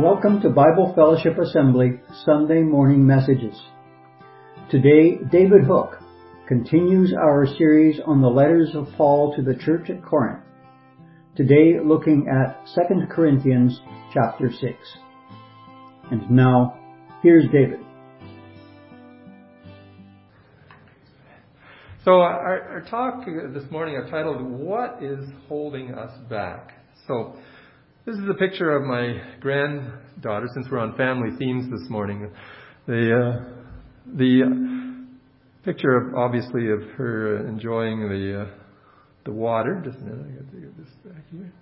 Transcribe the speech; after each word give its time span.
Welcome 0.00 0.40
to 0.40 0.48
Bible 0.48 0.94
Fellowship 0.94 1.36
Assembly 1.36 2.00
Sunday 2.24 2.60
morning 2.62 3.06
messages. 3.06 3.54
Today, 4.70 5.18
David 5.30 5.64
Hook 5.66 5.98
continues 6.48 7.12
our 7.12 7.46
series 7.58 8.00
on 8.06 8.22
the 8.22 8.28
letters 8.28 8.70
of 8.74 8.88
Paul 8.96 9.36
to 9.36 9.42
the 9.42 9.54
church 9.62 9.90
at 9.90 10.02
Corinth. 10.02 10.42
Today, 11.36 11.74
looking 11.84 12.28
at 12.28 12.64
2 12.74 13.08
Corinthians 13.10 13.78
chapter 14.14 14.50
6. 14.50 14.72
And 16.10 16.30
now, 16.30 16.80
here's 17.22 17.44
David. 17.52 17.80
So 22.06 22.12
our, 22.22 22.62
our 22.62 22.86
talk 22.88 23.26
this 23.52 23.70
morning 23.70 24.00
I've 24.02 24.10
titled, 24.10 24.40
What 24.40 25.02
is 25.02 25.28
Holding 25.46 25.92
Us 25.92 26.16
Back? 26.30 26.72
So 27.06 27.36
this 28.10 28.18
is 28.18 28.28
a 28.28 28.34
picture 28.34 28.72
of 28.72 28.82
my 28.82 29.22
granddaughter, 29.38 30.48
since 30.52 30.66
we're 30.68 30.80
on 30.80 30.96
family 30.96 31.30
themes 31.38 31.70
this 31.70 31.88
morning. 31.88 32.28
The, 32.88 33.14
uh, 33.14 33.44
the 34.16 35.06
picture 35.64 35.96
of, 35.96 36.14
obviously, 36.16 36.70
of 36.70 36.82
her 36.96 37.46
enjoying 37.46 38.00
the, 38.08 38.42
uh, 38.42 38.46
the 39.24 39.30
water. 39.30 39.80
Just 39.84 39.98
a 39.98 40.00
minute, 40.00 40.26
I 40.26 40.42
got 40.42 40.50
to 40.50 40.60
get 40.60 40.76
this 40.76 40.88
back 41.04 41.22
here. 41.30 41.52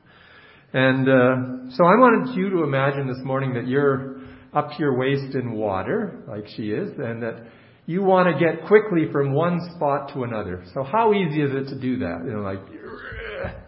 And 0.72 1.06
uh, 1.06 1.76
so 1.76 1.84
I 1.84 1.96
wanted 1.96 2.34
you 2.34 2.48
to 2.48 2.62
imagine 2.62 3.08
this 3.08 3.22
morning 3.24 3.52
that 3.52 3.68
you're 3.68 4.16
up 4.54 4.70
to 4.70 4.76
your 4.78 4.96
waist 4.96 5.34
in 5.34 5.52
water, 5.52 6.22
like 6.26 6.46
she 6.56 6.70
is, 6.70 6.88
and 6.96 7.22
that 7.22 7.44
you 7.84 8.02
want 8.02 8.26
to 8.26 8.42
get 8.42 8.66
quickly 8.66 9.12
from 9.12 9.34
one 9.34 9.58
spot 9.76 10.14
to 10.14 10.22
another. 10.22 10.64
So 10.72 10.82
how 10.82 11.12
easy 11.12 11.42
is 11.42 11.50
it 11.52 11.68
to 11.74 11.78
do 11.78 11.98
that? 11.98 12.22
You 12.24 12.32
know, 12.32 12.40
like 12.40 12.60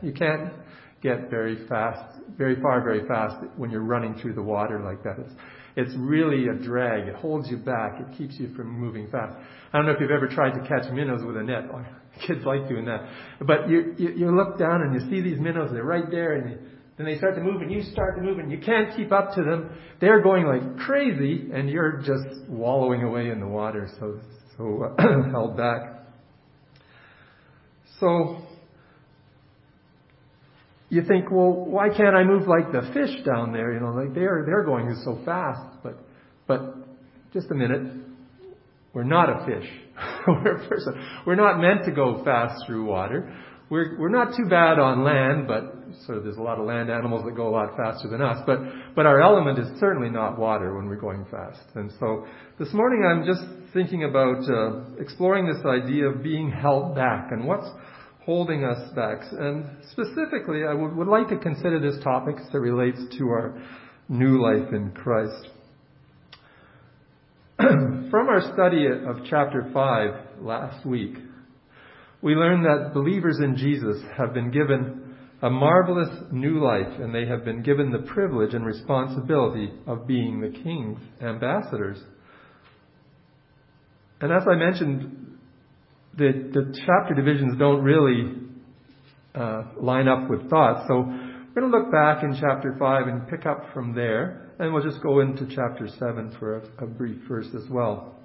you 0.01 0.15
can't 0.15 0.55
get 1.03 1.31
very 1.31 1.67
fast, 1.67 2.20
very 2.41 2.59
far, 2.63 2.83
very 2.83 3.07
fast 3.07 3.37
when 3.59 3.71
you're 3.71 3.85
running 3.85 4.15
through 4.15 4.33
the 4.33 4.43
water 4.43 4.81
like 4.81 5.03
that. 5.05 5.19
It's 5.19 5.35
it's 5.77 5.95
really 5.99 6.49
a 6.49 6.55
drag. 6.55 7.07
It 7.07 7.15
holds 7.15 7.51
you 7.51 7.59
back. 7.59 8.01
It 8.01 8.17
keeps 8.17 8.35
you 8.41 8.55
from 8.57 8.69
moving 8.69 9.09
fast. 9.11 9.37
I 9.73 9.77
don't 9.77 9.87
know 9.87 9.93
if 9.93 10.01
you've 10.01 10.11
ever 10.11 10.27
tried 10.27 10.59
to 10.59 10.67
catch 10.67 10.91
minnows 10.91 11.21
with 11.23 11.37
a 11.37 11.43
net. 11.43 11.65
Oh, 11.73 11.85
kids 12.27 12.41
like 12.47 12.67
doing 12.67 12.87
that. 12.87 13.07
But 13.47 13.69
you, 13.69 13.95
you, 13.99 14.11
you 14.11 14.35
look 14.35 14.59
down 14.59 14.81
and 14.81 14.95
you 14.95 15.09
see 15.11 15.21
these 15.21 15.39
minnows. 15.39 15.71
They're 15.71 15.85
right 15.85 16.11
there, 16.11 16.37
and 16.37 16.59
then 16.97 17.07
they 17.07 17.19
start 17.19 17.35
to 17.35 17.43
move, 17.43 17.61
and 17.61 17.71
you 17.71 17.83
start 17.93 18.17
to 18.17 18.23
move, 18.23 18.39
and 18.39 18.51
you 18.51 18.59
can't 18.59 18.97
keep 18.97 19.13
up 19.13 19.35
to 19.35 19.43
them. 19.43 19.71
They're 20.01 20.23
going 20.23 20.47
like 20.47 20.79
crazy, 20.79 21.51
and 21.53 21.69
you're 21.69 21.99
just 21.99 22.49
wallowing 22.49 23.03
away 23.03 23.29
in 23.29 23.39
the 23.39 23.49
water, 23.49 23.87
so 24.01 24.19
so 24.57 24.97
held 25.31 25.59
back. 25.59 26.07
So 28.01 28.39
you 30.91 31.03
think, 31.07 31.31
well, 31.31 31.53
why 31.53 31.89
can't 31.89 32.15
I 32.15 32.25
move 32.25 32.47
like 32.47 32.73
the 32.73 32.91
fish 32.93 33.25
down 33.25 33.53
there? 33.53 33.73
You 33.73 33.81
know, 33.81 33.93
like 33.93 34.15
they're 34.15 34.45
they're 34.47 34.65
going 34.65 34.95
so 35.05 35.19
fast. 35.25 35.79
But 35.83 35.99
but 36.47 36.77
just 37.33 37.51
a 37.51 37.55
minute, 37.55 37.93
we're 38.93 39.05
not 39.05 39.31
a 39.31 39.47
fish. 39.47 39.71
we're 40.27 40.57
a 40.57 40.69
person. 40.69 40.95
We're 41.27 41.37
not 41.37 41.61
meant 41.61 41.85
to 41.87 41.93
go 41.93 42.23
fast 42.25 42.67
through 42.67 42.85
water 42.85 43.33
we're, 43.71 43.97
we're 43.99 44.11
not 44.11 44.37
too 44.37 44.47
bad 44.51 44.81
on 44.81 45.05
land, 45.05 45.47
but 45.47 45.73
sort 46.05 46.19
of 46.19 46.25
there's 46.25 46.37
a 46.37 46.43
lot 46.43 46.59
of 46.59 46.67
land 46.67 46.91
animals 46.91 47.25
that 47.25 47.37
go 47.37 47.49
a 47.49 47.55
lot 47.55 47.77
faster 47.77 48.09
than 48.09 48.21
us. 48.21 48.43
But, 48.45 48.59
but 48.97 49.07
our 49.07 49.23
element 49.23 49.61
is 49.61 49.69
certainly 49.79 50.11
not 50.11 50.39
water 50.39 50.77
when 50.77 50.87
we're 50.87 51.01
going 51.01 51.25
fast. 51.31 51.63
And 51.77 51.91
so 52.01 52.27
this 52.59 52.73
morning 52.75 53.05
I'm 53.09 53.25
just 53.25 53.73
thinking 53.73 54.05
about 54.05 54.43
uh, 54.51 55.01
exploring 55.01 55.47
this 55.47 55.65
idea 55.65 56.09
of 56.09 56.21
being 56.21 56.51
held 56.51 56.97
back 56.97 57.29
and 57.31 57.47
what's 57.47 57.69
holding 58.31 58.63
us 58.63 58.93
back. 58.95 59.23
And 59.33 59.65
specifically, 59.91 60.61
I 60.65 60.73
would, 60.73 60.95
would 60.95 61.09
like 61.09 61.29
to 61.31 61.37
consider 61.37 61.81
this 61.81 62.01
topic 62.05 62.37
as 62.39 62.55
it 62.55 62.59
relates 62.59 63.01
to 63.19 63.25
our 63.25 63.61
new 64.09 64.41
life 64.41 64.73
in 64.73 64.93
Christ. 64.93 65.49
From 67.59 68.29
our 68.29 68.41
study 68.55 68.87
of 68.87 69.27
chapter 69.29 69.69
5 69.75 70.43
last 70.43 70.87
week, 70.87 71.15
we 72.23 72.37
learned 72.37 72.65
that 72.67 72.95
believers 72.95 73.41
in 73.43 73.57
Jesus 73.57 74.01
have 74.17 74.33
been 74.33 74.53
given 74.53 75.17
a 75.43 75.51
marvelous 75.51 76.11
new 76.31 76.63
life 76.63 77.01
and 77.01 77.13
they 77.13 77.27
have 77.27 77.45
been 77.45 77.65
given 77.65 77.91
the 77.91 78.13
privilege 78.13 78.55
and 78.55 78.65
responsibility 78.65 79.73
of 79.89 80.07
being 80.07 80.41
the 80.41 80.57
King's 80.57 81.01
ambassadors. 81.21 81.99
And 84.21 84.31
as 84.31 84.45
I 84.49 84.55
mentioned, 84.55 85.30
the, 86.17 86.51
the 86.53 86.75
chapter 86.87 87.15
divisions 87.15 87.59
don't 87.59 87.83
really 87.83 88.35
uh, 89.35 89.63
line 89.81 90.09
up 90.09 90.29
with 90.29 90.49
thoughts. 90.51 90.87
So 90.89 91.01
we're 91.01 91.61
going 91.61 91.71
to 91.71 91.79
look 91.79 91.93
back 91.93 92.23
in 92.23 92.37
chapter 92.41 92.77
5 92.79 93.07
and 93.07 93.29
pick 93.29 93.47
up 93.47 93.73
from 93.73 93.95
there, 93.95 94.51
and 94.59 94.73
we'll 94.73 94.83
just 94.83 95.03
go 95.03 95.21
into 95.21 95.47
chapter 95.47 95.89
7 95.89 96.37
for 96.39 96.59
a, 96.59 96.85
a 96.85 96.87
brief 96.87 97.19
verse 97.29 97.49
as 97.55 97.69
well. 97.71 98.17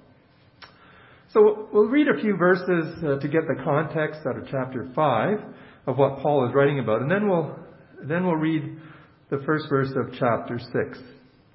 So 1.32 1.68
we'll 1.72 1.88
read 1.88 2.08
a 2.08 2.20
few 2.20 2.36
verses 2.36 2.86
uh, 3.04 3.18
to 3.18 3.28
get 3.28 3.42
the 3.46 3.62
context 3.62 4.20
out 4.26 4.38
of 4.38 4.48
chapter 4.50 4.88
5 4.94 5.38
of 5.86 5.98
what 5.98 6.20
Paul 6.20 6.48
is 6.48 6.54
writing 6.54 6.78
about, 6.80 7.02
and 7.02 7.10
then 7.10 7.28
we'll, 7.28 7.56
then 8.04 8.24
we'll 8.24 8.36
read 8.36 8.78
the 9.30 9.42
first 9.44 9.68
verse 9.68 9.90
of 9.96 10.12
chapter 10.18 10.58
6. 10.58 10.98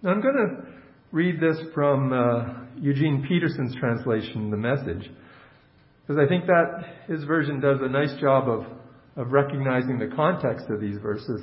Now 0.03 0.11
I'm 0.11 0.21
going 0.21 0.35
to 0.35 0.71
read 1.11 1.39
this 1.39 1.57
from 1.73 2.13
uh, 2.13 2.65
Eugene 2.79 3.25
Peterson's 3.27 3.75
translation, 3.75 4.49
The 4.49 4.57
Message, 4.57 5.09
because 6.11 6.25
I 6.25 6.27
think 6.27 6.45
that 6.47 6.83
his 7.07 7.23
version 7.23 7.61
does 7.61 7.79
a 7.81 7.88
nice 7.88 8.13
job 8.19 8.49
of, 8.49 8.66
of 9.16 9.31
recognizing 9.31 9.97
the 9.97 10.13
context 10.13 10.66
of 10.69 10.81
these 10.81 10.97
verses 10.97 11.41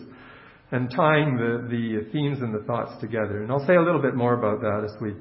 and 0.72 0.90
tying 0.94 1.36
the, 1.36 1.66
the 1.70 2.10
themes 2.12 2.40
and 2.40 2.54
the 2.54 2.62
thoughts 2.66 2.92
together. 3.00 3.42
And 3.42 3.50
I'll 3.50 3.66
say 3.66 3.76
a 3.76 3.82
little 3.82 4.02
bit 4.02 4.14
more 4.14 4.34
about 4.34 4.60
that 4.60 4.84
as 4.84 5.00
we, 5.00 5.14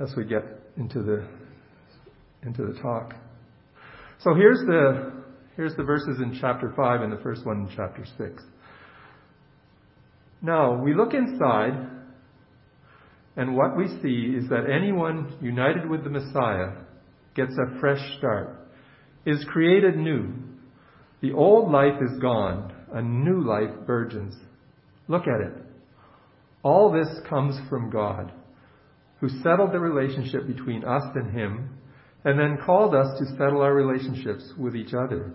as 0.00 0.14
we 0.16 0.24
get 0.24 0.42
into 0.78 1.02
the 1.02 1.26
into 2.46 2.64
the 2.64 2.80
talk. 2.80 3.14
So 4.20 4.32
here's 4.34 4.60
the, 4.60 5.12
here's 5.56 5.74
the 5.74 5.82
verses 5.82 6.20
in 6.22 6.38
chapter 6.40 6.72
5 6.74 7.02
and 7.02 7.12
the 7.12 7.20
first 7.22 7.44
one 7.44 7.66
in 7.68 7.76
chapter 7.76 8.04
6. 8.16 8.42
Now, 10.40 10.80
we 10.80 10.94
look 10.94 11.14
inside, 11.14 11.90
and 13.36 13.56
what 13.56 13.76
we 13.76 13.88
see 14.00 14.36
is 14.38 14.48
that 14.50 14.70
anyone 14.70 15.36
united 15.42 15.90
with 15.90 16.04
the 16.04 16.10
Messiah 16.10 16.74
gets 17.34 17.52
a 17.58 17.80
fresh 17.80 18.00
start, 18.18 18.57
is 19.28 19.44
created 19.44 19.96
new. 19.96 20.32
The 21.20 21.32
old 21.32 21.70
life 21.70 22.00
is 22.00 22.18
gone, 22.20 22.72
a 22.92 23.02
new 23.02 23.42
life 23.44 23.86
burgeons. 23.86 24.34
Look 25.06 25.24
at 25.26 25.40
it. 25.40 25.52
All 26.62 26.90
this 26.90 27.08
comes 27.28 27.58
from 27.68 27.90
God, 27.90 28.32
who 29.20 29.28
settled 29.28 29.72
the 29.72 29.80
relationship 29.80 30.46
between 30.46 30.84
us 30.84 31.02
and 31.14 31.32
Him 31.32 31.78
and 32.24 32.38
then 32.38 32.64
called 32.64 32.94
us 32.94 33.18
to 33.18 33.36
settle 33.36 33.62
our 33.62 33.74
relationships 33.74 34.52
with 34.58 34.74
each 34.74 34.94
other. 34.94 35.34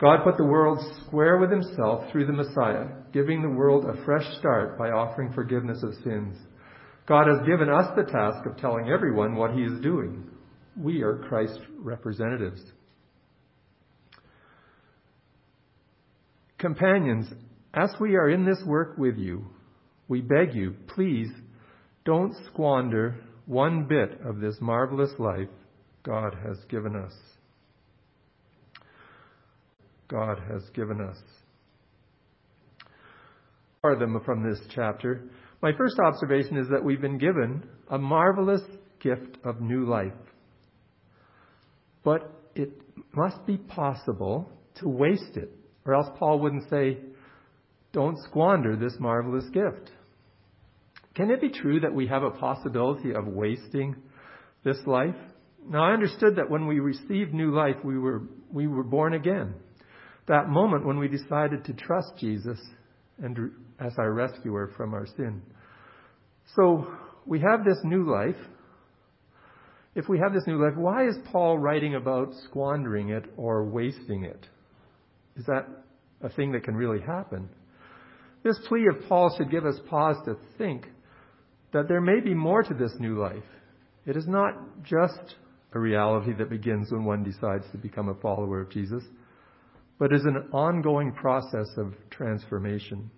God 0.00 0.22
put 0.24 0.36
the 0.36 0.44
world 0.44 0.78
square 1.06 1.38
with 1.38 1.50
himself 1.50 2.10
through 2.10 2.26
the 2.26 2.32
Messiah, 2.32 2.86
giving 3.12 3.42
the 3.42 3.48
world 3.48 3.84
a 3.84 4.04
fresh 4.04 4.26
start 4.38 4.78
by 4.78 4.90
offering 4.90 5.32
forgiveness 5.32 5.82
of 5.82 5.94
sins. 6.04 6.36
God 7.06 7.26
has 7.26 7.46
given 7.46 7.68
us 7.68 7.86
the 7.96 8.10
task 8.10 8.46
of 8.46 8.56
telling 8.58 8.88
everyone 8.88 9.34
what 9.34 9.54
he 9.54 9.62
is 9.62 9.80
doing. 9.80 10.27
We 10.78 11.02
are 11.02 11.16
Christ's 11.16 11.58
representatives. 11.80 12.62
Companions, 16.58 17.26
as 17.74 17.90
we 18.00 18.14
are 18.14 18.30
in 18.30 18.44
this 18.44 18.62
work 18.64 18.96
with 18.96 19.16
you, 19.16 19.44
we 20.06 20.20
beg 20.20 20.54
you, 20.54 20.74
please 20.94 21.28
don't 22.04 22.34
squander 22.46 23.16
one 23.46 23.86
bit 23.86 24.20
of 24.24 24.40
this 24.40 24.56
marvelous 24.60 25.10
life 25.18 25.48
God 26.04 26.36
has 26.46 26.58
given 26.68 26.94
us. 26.94 27.12
God 30.06 30.38
has 30.50 30.62
given 30.74 31.00
us. 31.00 31.18
Are 33.82 33.98
them 33.98 34.20
from 34.24 34.48
this 34.48 34.60
chapter. 34.74 35.24
My 35.60 35.72
first 35.76 35.98
observation 35.98 36.56
is 36.56 36.68
that 36.70 36.84
we've 36.84 37.00
been 37.00 37.18
given 37.18 37.68
a 37.90 37.98
marvelous 37.98 38.62
gift 39.00 39.38
of 39.44 39.60
new 39.60 39.84
life. 39.84 40.12
But 42.08 42.32
it 42.54 42.70
must 43.12 43.44
be 43.44 43.58
possible 43.58 44.50
to 44.76 44.88
waste 44.88 45.36
it, 45.36 45.50
or 45.84 45.92
else 45.92 46.06
Paul 46.18 46.40
wouldn't 46.40 46.70
say, 46.70 46.96
don't 47.92 48.16
squander 48.24 48.76
this 48.76 48.94
marvelous 48.98 49.44
gift. 49.50 49.90
Can 51.14 51.30
it 51.30 51.42
be 51.42 51.50
true 51.50 51.80
that 51.80 51.92
we 51.92 52.06
have 52.06 52.22
a 52.22 52.30
possibility 52.30 53.12
of 53.12 53.26
wasting 53.26 53.94
this 54.64 54.78
life? 54.86 55.16
Now, 55.68 55.84
I 55.84 55.92
understood 55.92 56.36
that 56.36 56.48
when 56.48 56.66
we 56.66 56.80
received 56.80 57.34
new 57.34 57.54
life, 57.54 57.76
we 57.84 57.98
were, 57.98 58.22
we 58.50 58.66
were 58.66 58.84
born 58.84 59.12
again. 59.12 59.52
That 60.28 60.48
moment 60.48 60.86
when 60.86 60.98
we 60.98 61.08
decided 61.08 61.66
to 61.66 61.74
trust 61.74 62.14
Jesus 62.18 62.58
and 63.22 63.50
as 63.78 63.92
our 63.98 64.14
rescuer 64.14 64.70
from 64.78 64.94
our 64.94 65.06
sin. 65.14 65.42
So, 66.56 66.90
we 67.26 67.40
have 67.40 67.66
this 67.66 67.80
new 67.84 68.10
life. 68.10 68.40
If 69.98 70.08
we 70.08 70.20
have 70.20 70.32
this 70.32 70.46
new 70.46 70.62
life, 70.64 70.76
why 70.76 71.08
is 71.08 71.16
Paul 71.32 71.58
writing 71.58 71.96
about 71.96 72.32
squandering 72.44 73.08
it 73.08 73.24
or 73.36 73.64
wasting 73.64 74.22
it? 74.22 74.46
Is 75.36 75.44
that 75.46 75.66
a 76.20 76.28
thing 76.28 76.52
that 76.52 76.62
can 76.62 76.76
really 76.76 77.00
happen? 77.00 77.48
this 78.44 78.56
plea 78.68 78.86
of 78.86 79.08
Paul 79.08 79.34
should 79.36 79.50
give 79.50 79.66
us 79.66 79.74
pause 79.90 80.14
to 80.24 80.36
think 80.56 80.86
that 81.72 81.88
there 81.88 82.00
may 82.00 82.20
be 82.20 82.32
more 82.32 82.62
to 82.62 82.74
this 82.74 82.92
new 83.00 83.18
life. 83.18 83.42
It 84.06 84.16
is 84.16 84.28
not 84.28 84.84
just 84.84 85.34
a 85.72 85.80
reality 85.80 86.32
that 86.38 86.48
begins 86.48 86.92
when 86.92 87.04
one 87.04 87.24
decides 87.24 87.64
to 87.72 87.78
become 87.78 88.08
a 88.08 88.14
follower 88.14 88.60
of 88.60 88.70
Jesus, 88.70 89.02
but 89.98 90.12
is 90.12 90.24
an 90.24 90.48
ongoing 90.52 91.10
process 91.10 91.68
of 91.76 91.92
transformation. 92.08 93.10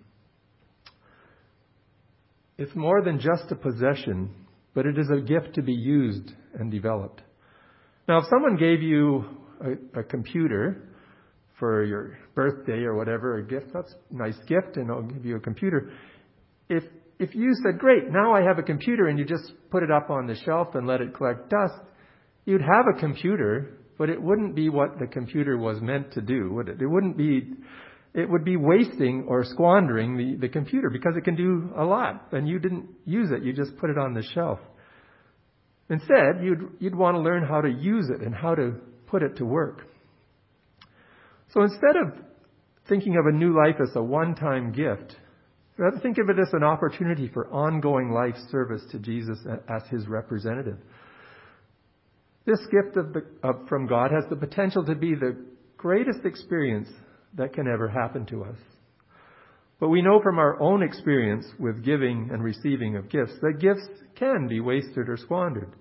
It's 2.57 2.75
more 2.75 3.03
than 3.03 3.19
just 3.19 3.51
a 3.51 3.55
possession, 3.55 4.31
but 4.73 4.85
it 4.85 4.97
is 4.97 5.09
a 5.09 5.21
gift 5.21 5.55
to 5.55 5.61
be 5.61 5.73
used 5.73 6.31
and 6.53 6.71
developed. 6.71 7.21
Now, 8.07 8.19
if 8.19 8.25
someone 8.29 8.57
gave 8.57 8.81
you 8.81 9.25
a, 9.61 9.99
a 9.99 10.03
computer 10.03 10.89
for 11.59 11.85
your 11.85 12.17
birthday 12.33 12.83
or 12.83 12.95
whatever, 12.95 13.37
a 13.37 13.45
gift, 13.45 13.67
that's 13.73 13.93
a 14.11 14.17
nice 14.17 14.37
gift, 14.47 14.77
and 14.77 14.91
I'll 14.91 15.03
give 15.03 15.25
you 15.25 15.35
a 15.35 15.39
computer. 15.39 15.91
If 16.69 16.83
if 17.19 17.35
you 17.35 17.53
said, 17.63 17.77
Great, 17.77 18.09
now 18.09 18.33
I 18.33 18.41
have 18.41 18.57
a 18.57 18.63
computer, 18.63 19.07
and 19.07 19.19
you 19.19 19.25
just 19.25 19.53
put 19.69 19.83
it 19.83 19.91
up 19.91 20.09
on 20.09 20.25
the 20.25 20.35
shelf 20.35 20.69
and 20.73 20.87
let 20.87 21.01
it 21.01 21.13
collect 21.13 21.51
dust, 21.51 21.79
you'd 22.45 22.61
have 22.61 22.85
a 22.95 22.99
computer, 22.99 23.77
but 23.99 24.09
it 24.09 24.19
wouldn't 24.19 24.55
be 24.55 24.69
what 24.69 24.97
the 24.97 25.05
computer 25.05 25.55
was 25.55 25.79
meant 25.81 26.11
to 26.13 26.21
do, 26.21 26.51
would 26.51 26.67
it? 26.67 26.81
It 26.81 26.87
wouldn't 26.87 27.15
be 27.15 27.53
it 28.13 28.29
would 28.29 28.43
be 28.43 28.57
wasting 28.57 29.25
or 29.27 29.43
squandering 29.45 30.17
the, 30.17 30.47
the 30.47 30.49
computer 30.49 30.89
because 30.89 31.13
it 31.15 31.23
can 31.23 31.35
do 31.35 31.71
a 31.77 31.83
lot 31.83 32.27
and 32.31 32.47
you 32.47 32.59
didn't 32.59 32.87
use 33.05 33.31
it, 33.31 33.43
you 33.43 33.53
just 33.53 33.77
put 33.77 33.89
it 33.89 33.97
on 33.97 34.13
the 34.13 34.23
shelf. 34.33 34.59
Instead, 35.89 36.43
you'd, 36.43 36.71
you'd 36.79 36.95
want 36.95 37.15
to 37.15 37.21
learn 37.21 37.43
how 37.43 37.61
to 37.61 37.69
use 37.69 38.09
it 38.09 38.21
and 38.21 38.33
how 38.35 38.55
to 38.55 38.75
put 39.07 39.23
it 39.23 39.37
to 39.37 39.45
work. 39.45 39.87
So 41.53 41.61
instead 41.63 41.95
of 41.95 42.13
thinking 42.87 43.17
of 43.17 43.25
a 43.25 43.31
new 43.31 43.55
life 43.55 43.75
as 43.81 43.95
a 43.95 44.03
one 44.03 44.35
time 44.35 44.71
gift, 44.71 45.15
rather 45.77 45.99
think 45.99 46.17
of 46.17 46.29
it 46.29 46.39
as 46.39 46.53
an 46.53 46.63
opportunity 46.63 47.29
for 47.33 47.47
ongoing 47.49 48.11
life 48.11 48.35
service 48.49 48.83
to 48.91 48.99
Jesus 48.99 49.39
as 49.67 49.83
his 49.89 50.07
representative. 50.07 50.77
This 52.45 52.59
gift 52.71 52.95
the, 52.95 53.23
of, 53.43 53.67
from 53.67 53.87
God 53.87 54.11
has 54.11 54.23
the 54.29 54.35
potential 54.35 54.83
to 54.85 54.95
be 54.95 55.13
the 55.13 55.37
greatest 55.77 56.25
experience 56.25 56.89
that 57.35 57.53
can 57.53 57.67
ever 57.67 57.87
happen 57.87 58.25
to 58.27 58.43
us. 58.43 58.57
But 59.79 59.89
we 59.89 60.01
know 60.01 60.21
from 60.21 60.37
our 60.37 60.61
own 60.61 60.83
experience 60.83 61.45
with 61.59 61.83
giving 61.83 62.29
and 62.31 62.43
receiving 62.43 62.97
of 62.97 63.09
gifts 63.09 63.33
that 63.41 63.59
gifts 63.59 63.87
can 64.15 64.47
be 64.47 64.59
wasted 64.59 65.09
or 65.09 65.17
squandered. 65.17 65.73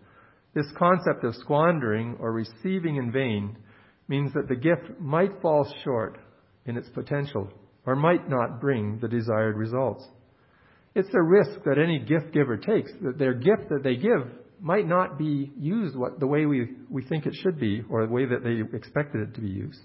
This 0.54 0.66
concept 0.78 1.22
of 1.22 1.36
squandering 1.36 2.16
or 2.18 2.32
receiving 2.32 2.96
in 2.96 3.12
vain 3.12 3.56
means 4.08 4.32
that 4.32 4.48
the 4.48 4.56
gift 4.56 4.98
might 4.98 5.40
fall 5.42 5.70
short 5.84 6.18
in 6.64 6.76
its 6.76 6.88
potential 6.88 7.48
or 7.86 7.94
might 7.94 8.28
not 8.28 8.60
bring 8.60 8.98
the 9.00 9.08
desired 9.08 9.56
results. 9.56 10.04
It's 10.94 11.14
a 11.14 11.22
risk 11.22 11.62
that 11.64 11.78
any 11.78 12.00
gift 12.00 12.32
giver 12.32 12.56
takes, 12.56 12.90
that 13.02 13.18
their 13.18 13.34
gift 13.34 13.68
that 13.68 13.82
they 13.84 13.96
give 13.96 14.28
might 14.60 14.88
not 14.88 15.18
be 15.18 15.52
used 15.56 15.94
the 16.18 16.26
way 16.26 16.46
we, 16.46 16.68
we 16.88 17.02
think 17.04 17.26
it 17.26 17.34
should 17.42 17.60
be 17.60 17.82
or 17.88 18.06
the 18.06 18.12
way 18.12 18.26
that 18.26 18.42
they 18.42 18.76
expected 18.76 19.28
it 19.28 19.34
to 19.34 19.40
be 19.40 19.48
used. 19.48 19.80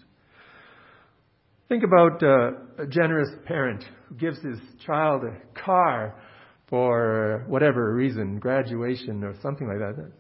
Think 1.68 1.84
about 1.84 2.22
uh, 2.22 2.84
a 2.84 2.88
generous 2.88 3.30
parent 3.46 3.84
who 4.08 4.16
gives 4.16 4.40
his 4.42 4.60
child 4.86 5.24
a 5.24 5.60
car 5.60 6.16
for 6.70 7.44
whatever 7.48 7.96
reason, 7.96 8.40
graduation 8.40 9.24
or 9.24 9.34
something 9.42 9.68
like 9.68 9.80
that. 9.80 9.96
that 9.98 10.12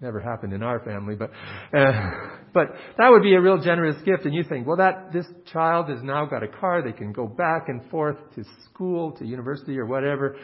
never 0.00 0.20
happened 0.20 0.52
in 0.52 0.62
our 0.62 0.80
family, 0.80 1.14
but 1.14 1.30
uh, 1.76 2.10
but 2.52 2.66
that 2.98 3.08
would 3.08 3.22
be 3.22 3.34
a 3.34 3.40
real 3.40 3.58
generous 3.58 3.96
gift. 4.04 4.26
And 4.26 4.34
you 4.34 4.44
think, 4.44 4.66
well, 4.66 4.76
that 4.76 5.12
this 5.12 5.26
child 5.52 5.88
has 5.88 6.02
now 6.02 6.26
got 6.26 6.42
a 6.42 6.48
car; 6.48 6.82
they 6.82 6.96
can 6.96 7.12
go 7.12 7.26
back 7.26 7.68
and 7.68 7.88
forth 7.90 8.16
to 8.34 8.44
school, 8.68 9.12
to 9.12 9.24
university, 9.24 9.78
or 9.78 9.86
whatever, 9.86 10.36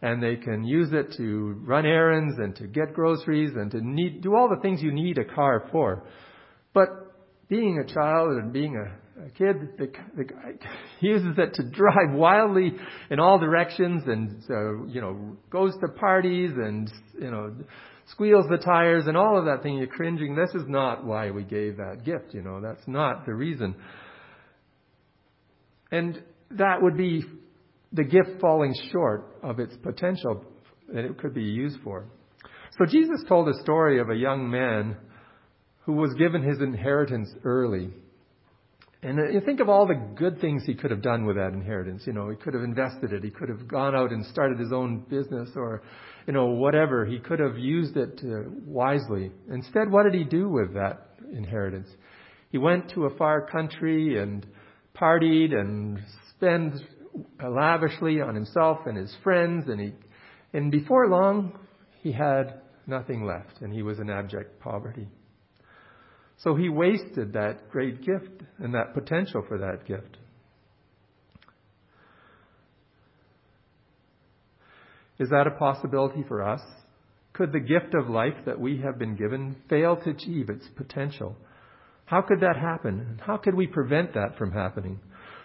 and 0.00 0.22
they 0.22 0.36
can 0.36 0.64
use 0.64 0.88
it 0.92 1.14
to 1.18 1.60
run 1.64 1.84
errands 1.84 2.36
and 2.38 2.56
to 2.56 2.66
get 2.66 2.94
groceries 2.94 3.52
and 3.54 3.70
to 3.70 3.80
need 3.82 4.22
do 4.22 4.34
all 4.34 4.48
the 4.48 4.60
things 4.62 4.82
you 4.82 4.92
need 4.92 5.18
a 5.18 5.24
car 5.24 5.68
for. 5.70 6.04
But 6.72 6.88
being 7.48 7.78
a 7.78 7.92
child 7.92 8.30
and 8.38 8.52
being 8.52 8.76
a 8.76 9.01
a 9.20 9.30
kid 9.30 9.56
guy 9.78 10.52
uses 11.00 11.36
it 11.38 11.54
to 11.54 11.62
drive 11.62 12.12
wildly 12.12 12.72
in 13.10 13.20
all 13.20 13.38
directions 13.38 14.02
and 14.06 14.42
uh, 14.50 14.84
you 14.86 15.00
know 15.00 15.36
goes 15.50 15.72
to 15.80 15.88
parties 15.88 16.50
and 16.56 16.90
you 17.20 17.30
know 17.30 17.54
squeals 18.06 18.46
the 18.48 18.58
tires 18.58 19.06
and 19.06 19.16
all 19.16 19.38
of 19.38 19.44
that 19.44 19.62
thing. 19.62 19.76
You're 19.76 19.86
cringing. 19.86 20.34
This 20.34 20.50
is 20.54 20.66
not 20.66 21.04
why 21.04 21.30
we 21.30 21.44
gave 21.44 21.76
that 21.76 22.04
gift 22.04 22.32
you 22.32 22.42
know. 22.42 22.60
That's 22.60 22.86
not 22.86 23.26
the 23.26 23.34
reason. 23.34 23.74
And 25.90 26.22
that 26.52 26.80
would 26.80 26.96
be 26.96 27.24
the 27.92 28.04
gift 28.04 28.40
falling 28.40 28.74
short 28.90 29.36
of 29.42 29.58
its 29.58 29.76
potential 29.82 30.44
that 30.92 31.04
it 31.04 31.18
could 31.18 31.34
be 31.34 31.44
used 31.44 31.78
for. 31.84 32.06
So 32.78 32.86
jesus 32.86 33.22
told 33.28 33.48
a 33.48 33.62
story 33.62 34.00
of 34.00 34.08
a 34.08 34.16
young 34.16 34.50
man 34.50 34.96
who 35.84 35.92
was 35.92 36.14
given 36.14 36.42
his 36.42 36.60
inheritance 36.60 37.28
early 37.44 37.90
and 39.02 39.18
uh, 39.18 39.28
you 39.30 39.40
think 39.40 39.58
of 39.60 39.68
all 39.68 39.86
the 39.86 40.00
good 40.14 40.40
things 40.40 40.62
he 40.64 40.74
could 40.74 40.92
have 40.92 41.02
done 41.02 41.26
with 41.26 41.36
that 41.36 41.52
inheritance. 41.52 42.04
You 42.06 42.12
know, 42.12 42.30
he 42.30 42.36
could 42.36 42.54
have 42.54 42.62
invested 42.62 43.12
it. 43.12 43.24
He 43.24 43.30
could 43.30 43.48
have 43.48 43.66
gone 43.66 43.96
out 43.96 44.12
and 44.12 44.24
started 44.26 44.60
his 44.60 44.72
own 44.72 45.04
business 45.10 45.50
or, 45.56 45.82
you 46.26 46.32
know, 46.32 46.46
whatever. 46.46 47.04
He 47.04 47.18
could 47.18 47.40
have 47.40 47.58
used 47.58 47.96
it 47.96 48.20
uh, 48.24 48.48
wisely. 48.64 49.32
Instead, 49.50 49.90
what 49.90 50.04
did 50.04 50.14
he 50.14 50.24
do 50.24 50.48
with 50.48 50.74
that 50.74 51.08
inheritance? 51.32 51.88
He 52.50 52.58
went 52.58 52.90
to 52.90 53.06
a 53.06 53.16
far 53.16 53.44
country 53.50 54.22
and 54.22 54.46
partied 54.94 55.52
and 55.52 55.98
spent 56.30 56.74
lavishly 57.42 58.20
on 58.20 58.36
himself 58.36 58.78
and 58.86 58.96
his 58.96 59.12
friends 59.24 59.68
and 59.68 59.80
he, 59.80 59.92
and 60.52 60.70
before 60.70 61.08
long, 61.08 61.58
he 62.02 62.12
had 62.12 62.60
nothing 62.86 63.24
left 63.24 63.62
and 63.62 63.72
he 63.72 63.82
was 63.82 63.98
in 63.98 64.10
abject 64.10 64.60
poverty. 64.60 65.08
So 66.42 66.56
he 66.56 66.68
wasted 66.68 67.34
that 67.34 67.70
great 67.70 68.04
gift 68.04 68.42
and 68.58 68.74
that 68.74 68.94
potential 68.94 69.44
for 69.46 69.58
that 69.58 69.86
gift. 69.86 70.18
Is 75.20 75.28
that 75.28 75.46
a 75.46 75.56
possibility 75.56 76.24
for 76.26 76.42
us? 76.42 76.60
Could 77.32 77.52
the 77.52 77.60
gift 77.60 77.94
of 77.94 78.10
life 78.10 78.34
that 78.44 78.58
we 78.58 78.78
have 78.78 78.98
been 78.98 79.14
given 79.14 79.56
fail 79.70 79.96
to 79.96 80.10
achieve 80.10 80.50
its 80.50 80.66
potential? 80.76 81.36
How 82.06 82.22
could 82.22 82.40
that 82.40 82.56
happen? 82.60 83.20
How 83.24 83.36
could 83.36 83.54
we 83.54 83.68
prevent 83.68 84.12
that 84.14 84.36
from 84.36 84.50
happening? 84.50 84.98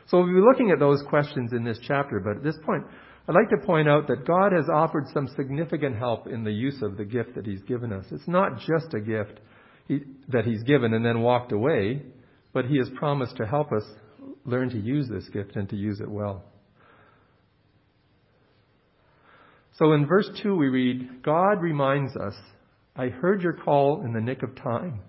So 0.08 0.18
we'll 0.18 0.28
be 0.28 0.42
looking 0.42 0.72
at 0.72 0.80
those 0.80 1.04
questions 1.08 1.54
in 1.54 1.64
this 1.64 1.80
chapter, 1.84 2.20
but 2.20 2.38
at 2.38 2.44
this 2.44 2.58
point, 2.66 2.84
I'd 3.28 3.36
like 3.36 3.50
to 3.50 3.66
point 3.66 3.88
out 3.88 4.08
that 4.08 4.26
God 4.26 4.52
has 4.52 4.66
offered 4.74 5.06
some 5.14 5.28
significant 5.36 5.98
help 5.98 6.28
in 6.28 6.44
the 6.44 6.52
use 6.52 6.82
of 6.82 6.98
the 6.98 7.06
gift 7.06 7.36
that 7.36 7.46
He's 7.46 7.62
given 7.64 7.94
us. 7.94 8.06
It's 8.12 8.28
not 8.28 8.60
just 8.60 8.94
a 8.94 9.00
gift, 9.00 9.40
that 10.30 10.46
He's 10.46 10.64
given 10.64 10.94
and 10.94 11.06
then 11.06 11.22
walked 11.22 11.52
away, 11.52 12.02
but 12.54 12.66
He 12.66 12.78
has 12.78 12.90
promised 12.96 13.38
to 13.38 13.46
help 13.46 13.72
us 13.72 13.84
learn 14.46 14.70
to 14.70 14.80
use 14.80 15.08
this 15.10 15.28
gift 15.30 15.56
and 15.56 15.70
to 15.70 15.76
use 15.76 16.00
it 16.00 16.10
well. 16.10 16.44
So 19.78 19.94
in 19.94 20.08
verse 20.08 20.30
2 20.42 20.56
we 20.56 20.68
read, 20.68 21.24
God 21.24 21.62
reminds 21.62 22.16
us, 22.16 22.34
I 22.96 23.10
heard 23.10 23.44
your 23.44 23.54
call 23.54 24.04
in 24.04 24.14
the 24.14 24.22
nick 24.22 24.42
of 24.42 24.56
time. 24.56 25.02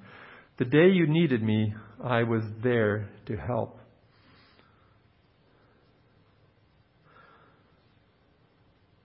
The 0.58 0.66
day 0.66 0.88
you 0.92 1.06
needed 1.06 1.42
me, 1.42 1.72
I 2.04 2.24
was 2.24 2.42
there 2.62 3.08
to 3.26 3.36
help. 3.36 3.78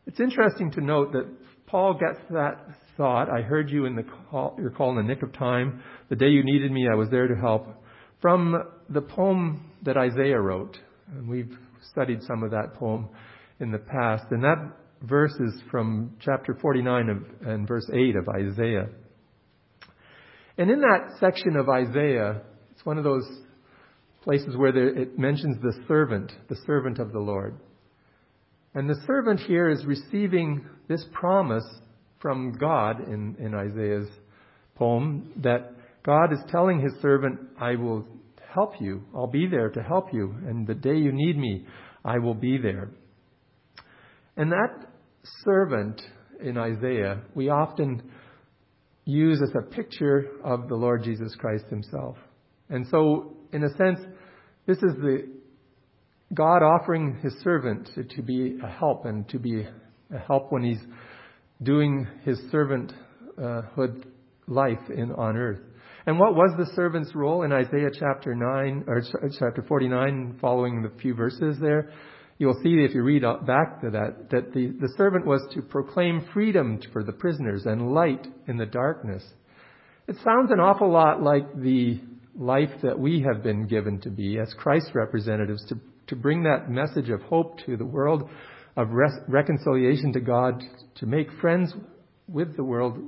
It's 0.06 0.20
interesting 0.20 0.72
to 0.72 0.82
note 0.82 1.13
that 1.13 1.27
Paul 1.74 1.96
gets 1.96 2.20
that 2.30 2.68
thought, 2.98 3.32
I 3.32 3.42
heard 3.42 3.72
you 3.72 3.86
in 3.86 3.96
the 3.96 4.06
call, 4.30 4.56
your 4.60 4.70
call 4.70 4.92
in 4.92 4.98
the 4.98 5.01
nick 5.12 5.24
of 5.24 5.34
time. 5.34 5.82
The 6.08 6.15
day 6.15 6.27
you 6.27 6.44
needed 6.44 6.72
me, 6.72 6.88
I 6.88 6.94
was 6.94 7.10
there 7.10 7.27
to 7.27 7.36
help. 7.36 7.65
From 8.22 8.63
the 8.89 9.01
poem 9.01 9.72
that 9.82 9.98
Isaiah 9.98 10.39
wrote. 10.39 10.77
And 11.08 11.27
we've 11.27 11.58
studied 11.92 12.22
some 12.27 12.44
of 12.44 12.51
that 12.51 12.75
poem 12.75 13.10
in 13.60 13.72
the 13.72 13.80
past. 13.80 14.25
And 14.30 14.44
that 14.44 14.72
verse 15.01 15.34
is 15.34 15.63
from 15.72 16.15
chapter 16.20 16.56
49 16.62 17.10
of, 17.10 17.48
and 17.48 17.68
verse 17.68 17.89
8 17.92 18.18
of 18.18 18.30
Isaiah. 18.30 18.89
And 20.60 20.70
in 20.70 20.80
that 20.80 21.18
section 21.20 21.56
of 21.56 21.70
Isaiah, 21.70 22.44
it's 22.70 22.86
one 22.86 23.00
of 23.00 23.03
those 23.03 23.27
places 24.22 24.56
where 24.56 24.72
there, 24.72 24.89
it 24.89 25.18
mentions 25.18 25.60
the 25.63 25.74
servant, 25.88 26.34
the 26.50 26.58
servant 26.68 27.00
of 27.00 27.13
the 27.13 27.20
Lord. 27.20 27.58
And 28.75 28.89
the 28.89 29.00
servant 29.06 29.39
here 29.42 29.70
is 29.70 29.86
receiving 29.86 30.65
this 30.88 31.06
promise 31.13 31.65
from 32.20 32.53
God 32.53 33.08
in, 33.08 33.36
in 33.39 33.53
Isaiah's 33.53 34.10
poem 34.75 35.32
that 35.44 35.74
God 36.03 36.34
is 36.34 36.39
telling 36.50 36.82
his 36.82 36.94
servant, 37.01 37.39
I 37.60 37.75
will 37.75 38.06
help 38.53 38.74
you. 38.80 39.03
I'll 39.15 39.27
be 39.27 39.48
there 39.48 39.70
to 39.70 39.82
help 39.82 40.13
you. 40.13 40.34
And 40.48 40.65
the 40.65 40.74
day 40.74 40.96
you 40.96 41.12
need 41.12 41.38
me, 41.38 41.65
I 42.03 42.20
will 42.20 42.34
be 42.34 42.58
there. 42.58 42.92
And 44.36 44.51
that 44.51 44.88
servant 45.44 46.01
in 46.42 46.58
Isaiah, 46.58 47.22
we 47.36 47.50
often 47.50 48.12
use 49.06 49.42
as 49.42 49.53
a 49.56 49.75
picture 49.75 50.32
of 50.44 50.68
the 50.68 50.75
Lord 50.75 51.03
Jesus 51.03 51.36
Christ 51.36 51.65
himself. 51.70 52.18
And 52.70 52.88
so, 52.89 53.38
in 53.51 53.63
a 53.63 53.70
sense, 53.70 54.00
this 54.65 54.77
is 54.77 54.96
the 55.01 55.27
God 56.33 56.63
offering 56.63 57.19
his 57.21 57.33
servant 57.43 57.89
to, 57.95 58.21
be 58.21 58.57
a 58.63 58.67
help 58.67 59.05
and 59.05 59.27
to 59.29 59.39
be 59.39 59.67
a 60.13 60.19
help 60.19 60.51
when 60.51 60.63
he's 60.63 60.81
doing 61.61 62.07
his 62.23 62.39
servanthood 62.51 64.05
life 64.47 64.79
in, 64.89 65.11
on 65.11 65.37
earth. 65.37 65.61
And 66.05 66.19
what 66.19 66.35
was 66.35 66.53
the 66.57 66.73
servant's 66.75 67.15
role 67.15 67.43
in 67.43 67.53
Isaiah 67.53 67.91
chapter 67.97 68.35
9, 68.35 68.85
or 68.87 69.01
chapter 69.39 69.63
49, 69.67 70.37
following 70.41 70.81
the 70.81 70.91
few 71.01 71.13
verses 71.13 71.57
there? 71.61 71.91
You'll 72.39 72.59
see 72.63 72.73
if 72.83 72.93
you 72.93 73.03
read 73.03 73.21
back 73.45 73.81
to 73.81 73.91
that, 73.91 74.29
that 74.31 74.53
the, 74.53 74.73
the 74.79 74.93
servant 74.97 75.25
was 75.25 75.41
to 75.53 75.61
proclaim 75.61 76.27
freedom 76.33 76.79
for 76.91 77.03
the 77.03 77.13
prisoners 77.13 77.65
and 77.65 77.93
light 77.93 78.27
in 78.47 78.57
the 78.57 78.65
darkness. 78.65 79.23
It 80.07 80.15
sounds 80.25 80.51
an 80.51 80.59
awful 80.59 80.91
lot 80.91 81.21
like 81.21 81.45
the 81.55 82.01
life 82.35 82.71
that 82.81 82.99
we 82.99 83.21
have 83.21 83.43
been 83.43 83.67
given 83.67 84.01
to 84.01 84.09
be 84.09 84.39
as 84.39 84.53
Christ's 84.57 84.93
representatives 84.93 85.63
to, 85.69 85.79
to 86.13 86.20
bring 86.20 86.43
that 86.43 86.70
message 86.70 87.10
of 87.10 87.22
hope 87.24 87.58
to 87.65 87.75
the 87.75 87.86
world, 87.86 88.29
of 88.77 88.89
reconciliation 89.27 90.13
to 90.13 90.20
God, 90.20 90.62
to 90.96 91.05
make 91.08 91.27
friends 91.41 91.74
with 92.27 92.55
the 92.55 92.63
world 92.63 93.00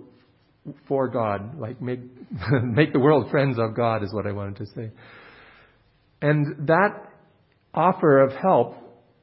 for 0.88 1.08
God, 1.08 1.60
like 1.60 1.80
make, 1.82 2.00
make 2.64 2.94
the 2.94 3.00
world 3.00 3.30
friends 3.30 3.58
of 3.60 3.76
God 3.76 4.04
is 4.04 4.12
what 4.12 4.26
I 4.26 4.32
wanted 4.32 4.58
to 4.58 4.66
say. 4.76 4.92
And 6.22 6.68
that 6.68 7.12
offer 7.76 8.22
of 8.24 8.34
help 8.34 8.76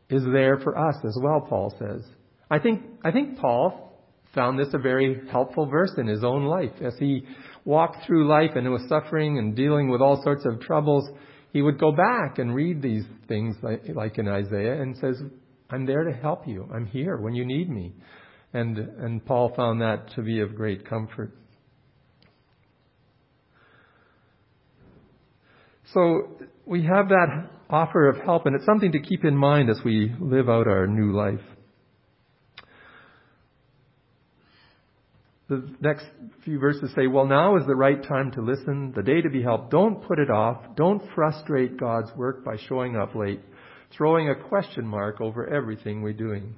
is 0.08 0.22
there 0.32 0.58
for 0.58 0.78
us 0.78 0.94
as 1.04 1.18
well, 1.20 1.40
Paul 1.40 1.74
says. 1.78 2.04
I 2.50 2.60
think, 2.60 2.82
I 3.04 3.10
think 3.10 3.38
Paul 3.38 3.98
found 4.32 4.58
this 4.58 4.72
a 4.74 4.78
very 4.78 5.22
helpful 5.30 5.66
verse 5.66 5.92
in 5.98 6.06
his 6.06 6.22
own 6.22 6.44
life. 6.44 6.72
As 6.84 6.94
he 7.00 7.24
walked 7.64 8.06
through 8.06 8.28
life 8.28 8.50
and 8.54 8.70
was 8.70 8.88
suffering 8.88 9.38
and 9.38 9.56
dealing 9.56 9.88
with 9.88 10.00
all 10.00 10.22
sorts 10.22 10.44
of 10.44 10.60
troubles, 10.60 11.08
he 11.52 11.60
would 11.60 11.78
go 11.78 11.92
back 11.92 12.38
and 12.38 12.54
read 12.54 12.80
these 12.80 13.04
things 13.28 13.56
like, 13.62 13.82
like 13.94 14.18
in 14.18 14.26
Isaiah 14.26 14.80
and 14.80 14.96
says, 14.96 15.20
I'm 15.70 15.84
there 15.86 16.04
to 16.04 16.12
help 16.12 16.48
you. 16.48 16.68
I'm 16.72 16.86
here 16.86 17.16
when 17.18 17.34
you 17.34 17.44
need 17.44 17.68
me. 17.68 17.92
And, 18.54 18.78
and 18.78 19.24
Paul 19.24 19.52
found 19.54 19.80
that 19.80 20.12
to 20.14 20.22
be 20.22 20.40
of 20.40 20.54
great 20.54 20.88
comfort. 20.88 21.32
So 25.92 26.38
we 26.64 26.84
have 26.84 27.08
that 27.08 27.50
offer 27.68 28.08
of 28.08 28.16
help, 28.24 28.46
and 28.46 28.54
it's 28.54 28.64
something 28.64 28.92
to 28.92 29.00
keep 29.00 29.24
in 29.24 29.36
mind 29.36 29.68
as 29.68 29.78
we 29.84 30.14
live 30.20 30.48
out 30.48 30.66
our 30.66 30.86
new 30.86 31.12
life. 31.12 31.40
The 35.52 35.68
next 35.82 36.06
few 36.46 36.58
verses 36.58 36.90
say, 36.96 37.06
Well, 37.06 37.26
now 37.26 37.58
is 37.58 37.66
the 37.66 37.76
right 37.76 38.02
time 38.02 38.30
to 38.32 38.40
listen, 38.40 38.94
the 38.96 39.02
day 39.02 39.20
to 39.20 39.28
be 39.28 39.42
helped. 39.42 39.70
Don't 39.70 40.02
put 40.02 40.18
it 40.18 40.30
off. 40.30 40.64
Don't 40.76 41.02
frustrate 41.14 41.78
God's 41.78 42.10
work 42.16 42.42
by 42.42 42.56
showing 42.68 42.96
up 42.96 43.14
late, 43.14 43.42
throwing 43.94 44.30
a 44.30 44.34
question 44.34 44.86
mark 44.86 45.20
over 45.20 45.46
everything 45.46 46.00
we're 46.00 46.14
doing. 46.14 46.54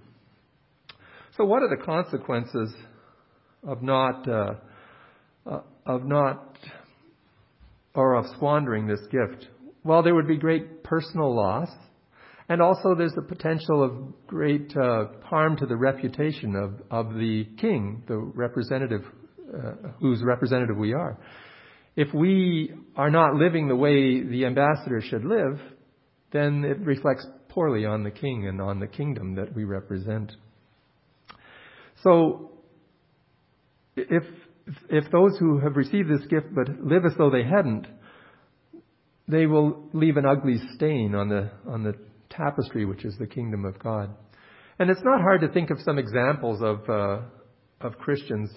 So, 1.36 1.44
what 1.44 1.62
are 1.64 1.76
the 1.76 1.84
consequences 1.84 2.72
of 3.66 3.82
not, 3.82 4.28
uh, 4.28 4.54
uh, 5.44 5.60
of 5.84 6.04
not, 6.04 6.56
or 7.96 8.14
of 8.14 8.26
squandering 8.36 8.86
this 8.86 9.00
gift? 9.10 9.48
Well, 9.82 10.04
there 10.04 10.14
would 10.14 10.28
be 10.28 10.36
great 10.36 10.84
personal 10.84 11.34
loss, 11.34 11.68
and 12.54 12.62
also 12.62 12.94
there's 12.94 13.14
the 13.14 13.22
potential 13.22 13.82
of 13.82 14.26
great 14.28 14.72
uh, 14.76 15.06
harm 15.24 15.56
to 15.56 15.66
the 15.66 15.76
reputation 15.76 16.54
of, 16.54 16.80
of 16.88 17.14
the 17.14 17.48
king, 17.60 18.04
the 18.06 18.16
representative, 18.16 19.02
uh, 19.52 19.88
whose 19.98 20.22
representative 20.22 20.76
we 20.76 20.92
are. 20.92 21.18
If 21.96 22.14
we 22.14 22.72
are 22.94 23.10
not 23.10 23.34
living 23.34 23.66
the 23.66 23.74
way 23.74 24.22
the 24.22 24.46
ambassador 24.46 25.00
should 25.00 25.24
live, 25.24 25.58
then 26.32 26.64
it 26.64 26.78
reflects 26.86 27.26
poorly 27.48 27.86
on 27.86 28.04
the 28.04 28.12
king 28.12 28.46
and 28.46 28.60
on 28.60 28.78
the 28.78 28.86
kingdom 28.86 29.34
that 29.34 29.52
we 29.52 29.64
represent. 29.64 30.30
So, 32.04 32.52
if, 33.96 34.22
if 34.90 35.10
those 35.10 35.36
who 35.40 35.58
have 35.58 35.74
received 35.74 36.08
this 36.08 36.24
gift 36.28 36.54
but 36.54 36.68
live 36.80 37.04
as 37.04 37.14
though 37.18 37.30
they 37.30 37.42
hadn't, 37.42 37.88
they 39.26 39.46
will 39.46 39.88
leave 39.92 40.16
an 40.16 40.24
ugly 40.24 40.60
stain 40.76 41.16
on 41.16 41.28
the, 41.28 41.50
on 41.66 41.82
the 41.82 41.94
tapestry, 42.36 42.84
which 42.84 43.04
is 43.04 43.16
the 43.18 43.26
kingdom 43.26 43.64
of 43.64 43.78
God. 43.78 44.14
And 44.78 44.90
it's 44.90 45.02
not 45.04 45.20
hard 45.20 45.40
to 45.42 45.48
think 45.48 45.70
of 45.70 45.78
some 45.84 45.98
examples 45.98 46.60
of, 46.62 46.88
uh, 46.88 47.20
of 47.80 47.98
Christians 47.98 48.50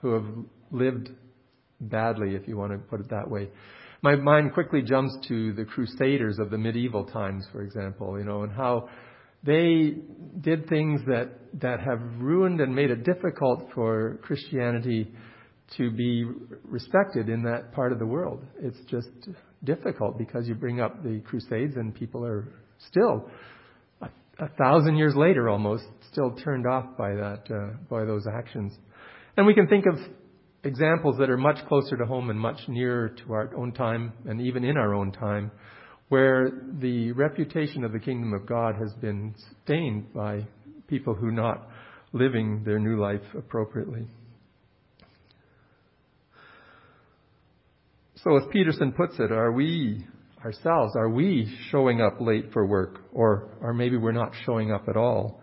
who 0.00 0.12
have 0.14 0.24
lived 0.70 1.10
badly, 1.80 2.34
if 2.34 2.48
you 2.48 2.56
want 2.56 2.72
to 2.72 2.78
put 2.78 3.00
it 3.00 3.10
that 3.10 3.30
way. 3.30 3.48
My 4.02 4.16
mind 4.16 4.54
quickly 4.54 4.80
jumps 4.82 5.14
to 5.28 5.52
the 5.52 5.64
Crusaders 5.64 6.38
of 6.38 6.50
the 6.50 6.56
medieval 6.56 7.04
times, 7.04 7.46
for 7.52 7.62
example, 7.62 8.18
you 8.18 8.24
know, 8.24 8.42
and 8.42 8.52
how 8.52 8.88
they 9.42 9.94
did 10.40 10.68
things 10.68 11.00
that, 11.06 11.30
that 11.60 11.80
have 11.80 12.00
ruined 12.18 12.60
and 12.60 12.74
made 12.74 12.90
it 12.90 13.04
difficult 13.04 13.68
for 13.74 14.18
Christianity 14.22 15.12
to 15.76 15.90
be 15.90 16.24
respected 16.64 17.28
in 17.28 17.42
that 17.42 17.72
part 17.72 17.92
of 17.92 17.98
the 17.98 18.06
world. 18.06 18.44
It's 18.62 18.80
just 18.90 19.08
difficult 19.64 20.18
because 20.18 20.48
you 20.48 20.54
bring 20.54 20.80
up 20.80 21.02
the 21.02 21.20
Crusades 21.26 21.76
and 21.76 21.94
people 21.94 22.24
are 22.24 22.52
still, 22.86 23.30
a, 24.00 24.08
a 24.38 24.48
thousand 24.58 24.96
years 24.96 25.14
later 25.14 25.48
almost, 25.48 25.84
still 26.12 26.32
turned 26.32 26.66
off 26.66 26.96
by 26.96 27.14
that, 27.14 27.44
uh, 27.50 27.76
by 27.88 28.04
those 28.04 28.26
actions. 28.26 28.72
And 29.36 29.46
we 29.46 29.54
can 29.54 29.68
think 29.68 29.86
of 29.86 29.98
examples 30.64 31.16
that 31.18 31.30
are 31.30 31.36
much 31.36 31.64
closer 31.68 31.96
to 31.96 32.04
home 32.04 32.30
and 32.30 32.38
much 32.38 32.60
nearer 32.68 33.08
to 33.08 33.32
our 33.32 33.56
own 33.56 33.72
time 33.72 34.12
and 34.26 34.40
even 34.40 34.64
in 34.64 34.76
our 34.76 34.94
own 34.94 35.12
time 35.12 35.50
where 36.10 36.50
the 36.80 37.12
reputation 37.12 37.84
of 37.84 37.92
the 37.92 37.98
kingdom 37.98 38.34
of 38.34 38.44
God 38.44 38.74
has 38.74 38.92
been 39.00 39.34
stained 39.64 40.12
by 40.12 40.44
people 40.88 41.14
who 41.14 41.28
are 41.28 41.32
not 41.32 41.68
living 42.12 42.62
their 42.64 42.80
new 42.80 43.00
life 43.00 43.22
appropriately. 43.38 44.06
So, 48.16 48.36
as 48.36 48.42
Peterson 48.52 48.92
puts 48.92 49.14
it, 49.18 49.30
are 49.30 49.52
we 49.52 50.04
ourselves, 50.44 50.94
are 50.96 51.08
we 51.08 51.54
showing 51.70 52.00
up 52.00 52.20
late 52.20 52.52
for 52.52 52.66
work? 52.66 53.00
Or, 53.12 53.48
or 53.60 53.74
maybe 53.74 53.96
we're 53.96 54.12
not 54.12 54.32
showing 54.44 54.72
up 54.72 54.88
at 54.88 54.96
all? 54.96 55.40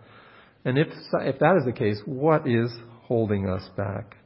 And 0.64 0.78
if, 0.78 0.88
if 1.20 1.38
that 1.38 1.56
is 1.58 1.64
the 1.64 1.72
case, 1.72 2.00
what 2.04 2.46
is 2.46 2.70
holding 3.02 3.48
us 3.48 3.68
back? 3.76 4.16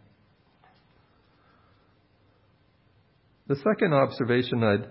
The 3.49 3.57
second 3.57 3.93
observation 3.93 4.65
I'd 4.65 4.89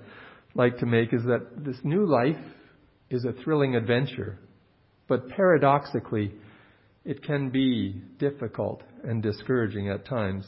like 0.53 0.77
to 0.79 0.85
make 0.85 1.13
is 1.13 1.23
that 1.23 1.63
this 1.65 1.77
new 1.83 2.05
life 2.05 2.38
is 3.09 3.25
a 3.25 3.33
thrilling 3.43 3.75
adventure, 3.75 4.39
but 5.07 5.29
paradoxically, 5.29 6.33
it 7.03 7.23
can 7.23 7.50
be 7.50 8.01
difficult 8.19 8.83
and 9.03 9.23
discouraging 9.23 9.89
at 9.89 10.05
times. 10.05 10.45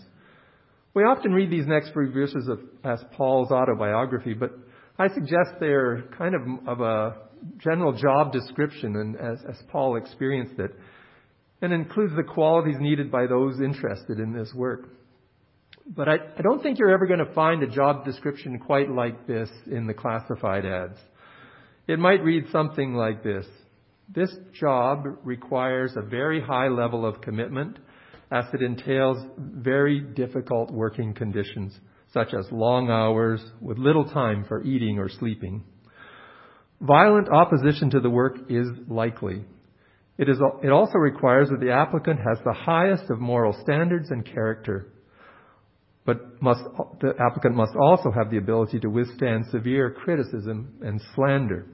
We 0.93 1.03
often 1.03 1.31
read 1.31 1.49
these 1.49 1.65
next 1.65 1.91
few 1.93 2.11
verses 2.11 2.47
of, 2.47 2.59
as 2.83 3.03
Paul's 3.13 3.51
autobiography, 3.51 4.33
but 4.33 4.51
I 5.03 5.13
suggest 5.13 5.59
they're 5.59 6.03
kind 6.17 6.33
of 6.33 6.41
of 6.65 6.79
a 6.79 7.17
general 7.57 7.91
job 7.91 8.31
description, 8.31 8.95
and 8.95 9.17
as, 9.17 9.39
as 9.49 9.61
Paul 9.69 9.97
experienced 9.97 10.57
it, 10.59 10.71
and 11.61 11.73
includes 11.73 12.15
the 12.15 12.23
qualities 12.23 12.77
needed 12.79 13.11
by 13.11 13.27
those 13.27 13.59
interested 13.59 14.19
in 14.19 14.31
this 14.31 14.53
work. 14.55 14.87
But 15.85 16.07
I, 16.07 16.13
I 16.37 16.41
don't 16.41 16.63
think 16.63 16.79
you're 16.79 16.91
ever 16.91 17.05
going 17.05 17.19
to 17.19 17.33
find 17.33 17.61
a 17.63 17.67
job 17.67 18.05
description 18.05 18.59
quite 18.59 18.89
like 18.89 19.27
this 19.27 19.49
in 19.69 19.87
the 19.87 19.93
classified 19.93 20.65
ads. 20.65 20.97
It 21.85 21.99
might 21.99 22.23
read 22.23 22.45
something 22.53 22.93
like 22.93 23.23
this. 23.23 23.45
This 24.07 24.33
job 24.57 25.03
requires 25.23 25.97
a 25.97 26.01
very 26.01 26.39
high 26.39 26.69
level 26.69 27.05
of 27.05 27.19
commitment 27.19 27.77
as 28.31 28.45
it 28.53 28.61
entails 28.61 29.17
very 29.37 29.99
difficult 29.99 30.71
working 30.71 31.13
conditions, 31.13 31.77
such 32.13 32.33
as 32.33 32.45
long 32.51 32.89
hours 32.89 33.43
with 33.59 33.77
little 33.77 34.09
time 34.09 34.45
for 34.47 34.63
eating 34.63 34.99
or 34.99 35.09
sleeping. 35.09 35.63
Violent 36.81 37.29
opposition 37.29 37.89
to 37.89 37.99
the 37.99 38.09
work 38.09 38.37
is 38.49 38.67
likely. 38.87 39.45
It, 40.17 40.29
is, 40.29 40.37
it 40.61 40.69
also 40.69 40.97
requires 40.97 41.49
that 41.49 41.59
the 41.59 41.71
applicant 41.71 42.19
has 42.19 42.37
the 42.43 42.53
highest 42.53 43.09
of 43.09 43.19
moral 43.19 43.55
standards 43.63 44.11
and 44.11 44.25
character 44.25 44.93
but 46.05 46.41
must, 46.41 46.63
the 46.99 47.13
applicant 47.19 47.55
must 47.55 47.75
also 47.75 48.11
have 48.11 48.29
the 48.29 48.37
ability 48.37 48.79
to 48.81 48.89
withstand 48.89 49.45
severe 49.51 49.91
criticism 49.91 50.73
and 50.81 51.01
slander. 51.15 51.67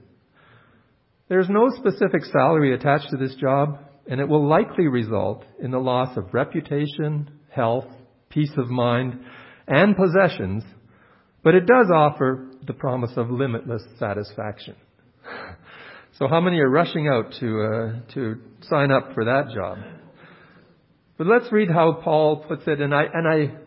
There 1.28 1.40
is 1.40 1.48
no 1.48 1.68
specific 1.70 2.24
salary 2.24 2.74
attached 2.74 3.10
to 3.10 3.16
this 3.16 3.34
job, 3.36 3.78
and 4.08 4.20
it 4.20 4.28
will 4.28 4.48
likely 4.48 4.86
result 4.86 5.44
in 5.60 5.70
the 5.70 5.78
loss 5.78 6.16
of 6.16 6.32
reputation, 6.32 7.30
health, 7.50 7.86
peace 8.28 8.52
of 8.56 8.68
mind, 8.68 9.20
and 9.70 9.96
possessions, 9.96 10.62
but 11.42 11.54
it 11.54 11.64
does 11.64 11.86
offer 11.94 12.50
the 12.66 12.74
promise 12.74 13.12
of 13.16 13.30
limitless 13.30 13.82
satisfaction. 13.98 14.76
So 16.18 16.28
how 16.28 16.40
many 16.40 16.58
are 16.58 16.68
rushing 16.68 17.08
out 17.08 17.32
to, 17.40 17.62
uh, 17.62 18.12
to 18.12 18.40
sign 18.68 18.90
up 18.90 19.14
for 19.14 19.24
that 19.24 19.54
job? 19.54 19.78
But 21.16 21.28
let's 21.28 21.50
read 21.50 21.70
how 21.70 22.00
Paul 22.04 22.44
puts 22.46 22.64
it, 22.66 22.78
and 22.82 22.94
I, 22.94 23.04
and 23.04 23.26
I 23.26 23.58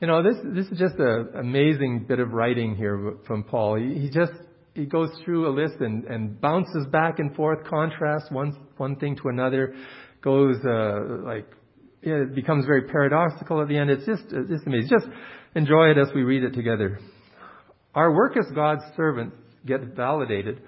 you 0.00 0.06
know, 0.06 0.22
this, 0.22 0.36
this 0.44 0.66
is 0.66 0.78
just 0.78 0.94
an 0.98 1.30
amazing 1.34 2.04
bit 2.06 2.18
of 2.18 2.32
writing 2.32 2.76
here 2.76 3.14
from 3.26 3.44
Paul. 3.44 3.76
He, 3.76 4.00
he 4.00 4.10
just 4.10 4.32
he 4.74 4.84
goes 4.84 5.08
through 5.24 5.48
a 5.48 5.52
list 5.52 5.80
and, 5.80 6.04
and 6.04 6.38
bounces 6.38 6.86
back 6.92 7.18
and 7.18 7.34
forth, 7.34 7.66
contrasts 7.66 8.30
one, 8.30 8.54
one 8.76 8.96
thing 8.96 9.16
to 9.16 9.28
another, 9.28 9.74
goes, 10.20 10.56
uh, 10.66 11.24
like, 11.24 11.46
it 12.06 12.34
becomes 12.34 12.64
very 12.66 12.82
paradoxical 12.82 13.60
at 13.60 13.68
the 13.68 13.76
end. 13.76 13.90
It's 13.90 14.06
just, 14.06 14.24
it's 14.30 14.50
just 14.50 14.66
amazing. 14.66 14.88
Just 14.90 15.06
enjoy 15.54 15.90
it 15.90 15.98
as 15.98 16.08
we 16.14 16.22
read 16.22 16.44
it 16.44 16.54
together. 16.54 16.98
Our 17.94 18.12
work 18.12 18.36
as 18.36 18.46
God's 18.54 18.82
servants 18.96 19.36
get 19.66 19.82
validated 19.96 20.62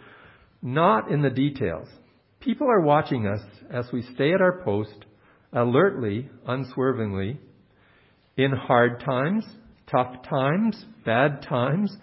not 0.63 1.11
in 1.11 1.23
the 1.23 1.31
details. 1.31 1.89
People 2.41 2.69
are 2.69 2.81
watching 2.81 3.27
us 3.27 3.41
as 3.71 3.87
we 3.93 4.03
stay 4.15 4.33
at 4.33 4.41
our 4.41 4.63
post, 4.63 5.05
alertly, 5.53 6.29
unswervingly, 6.47 7.39
in 8.37 8.53
hard 8.53 9.01
times, 9.01 9.45
tough 9.91 10.23
times, 10.29 10.85
bad 11.05 11.43
times, 11.43 11.95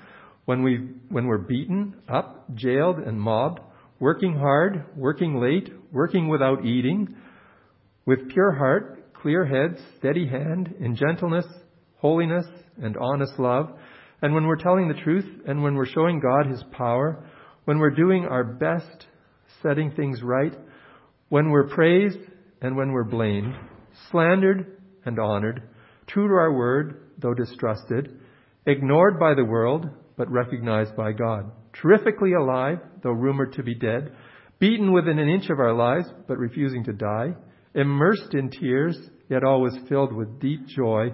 when, 0.46 0.64
we, 0.64 0.90
when 1.10 1.26
we're 1.26 1.38
beaten 1.38 1.96
up, 2.08 2.46
jailed, 2.54 3.00
and 3.00 3.20
mobbed, 3.20 3.60
working 4.00 4.36
hard, 4.38 4.86
working 4.96 5.40
late, 5.40 5.72
working 5.92 6.28
without 6.28 6.66
eating, 6.66 7.16
with 8.06 8.30
pure 8.30 8.52
heart, 8.52 8.95
clear 9.26 9.44
head, 9.44 9.76
steady 9.98 10.28
hand, 10.28 10.72
in 10.80 10.96
gentleness, 10.96 11.48
holiness, 11.98 12.46
and 12.78 12.96
honest 12.96 13.34
love, 13.40 13.72
and 14.22 14.36
when 14.36 14.46
we're 14.46 14.56
telling 14.56 14.88
the 14.88 15.02
truth, 15.02 15.26
and 15.48 15.64
when 15.64 15.74
we're 15.74 15.88
showing 15.88 16.20
God 16.20 16.46
His 16.46 16.64
power, 16.72 17.26
when 17.64 17.80
we're 17.80 17.90
doing 17.90 18.26
our 18.26 18.44
best, 18.44 19.08
setting 19.64 19.90
things 19.90 20.22
right, 20.22 20.54
when 21.30 21.50
we're 21.50 21.70
praised 21.70 22.20
and 22.62 22.78
when 22.78 22.92
we're 22.92 23.04
blamed, 23.04 23.56
slandered 24.12 24.78
and 25.06 25.18
honored, 25.18 25.70
true 26.06 26.28
to 26.28 26.34
our 26.36 26.54
word, 26.54 27.08
though 27.18 27.34
distrusted, 27.34 28.20
ignored 28.68 29.20
by 29.20 29.34
the 29.34 29.44
world, 29.44 29.90
but 30.18 30.30
recognized 30.30 30.96
by 30.96 31.14
God, 31.14 31.52
terrifically 31.82 32.34
alive, 32.34 32.78
though 33.02 33.10
rumored 33.10 33.54
to 33.54 33.64
be 33.64 33.74
dead, 33.74 34.16
beaten 34.60 34.94
within 34.94 35.18
an 35.18 35.30
inch 35.30 35.50
of 35.50 35.58
our 35.58 35.74
lives, 35.74 36.06
but 36.28 36.38
refusing 36.38 36.84
to 36.84 36.94
die, 36.94 37.34
immersed 37.74 38.36
in 38.36 38.52
tears, 38.52 38.98
yet 39.30 39.44
always 39.44 39.74
filled 39.90 40.14
with 40.14 40.40
deep 40.40 40.68
joy, 40.68 41.14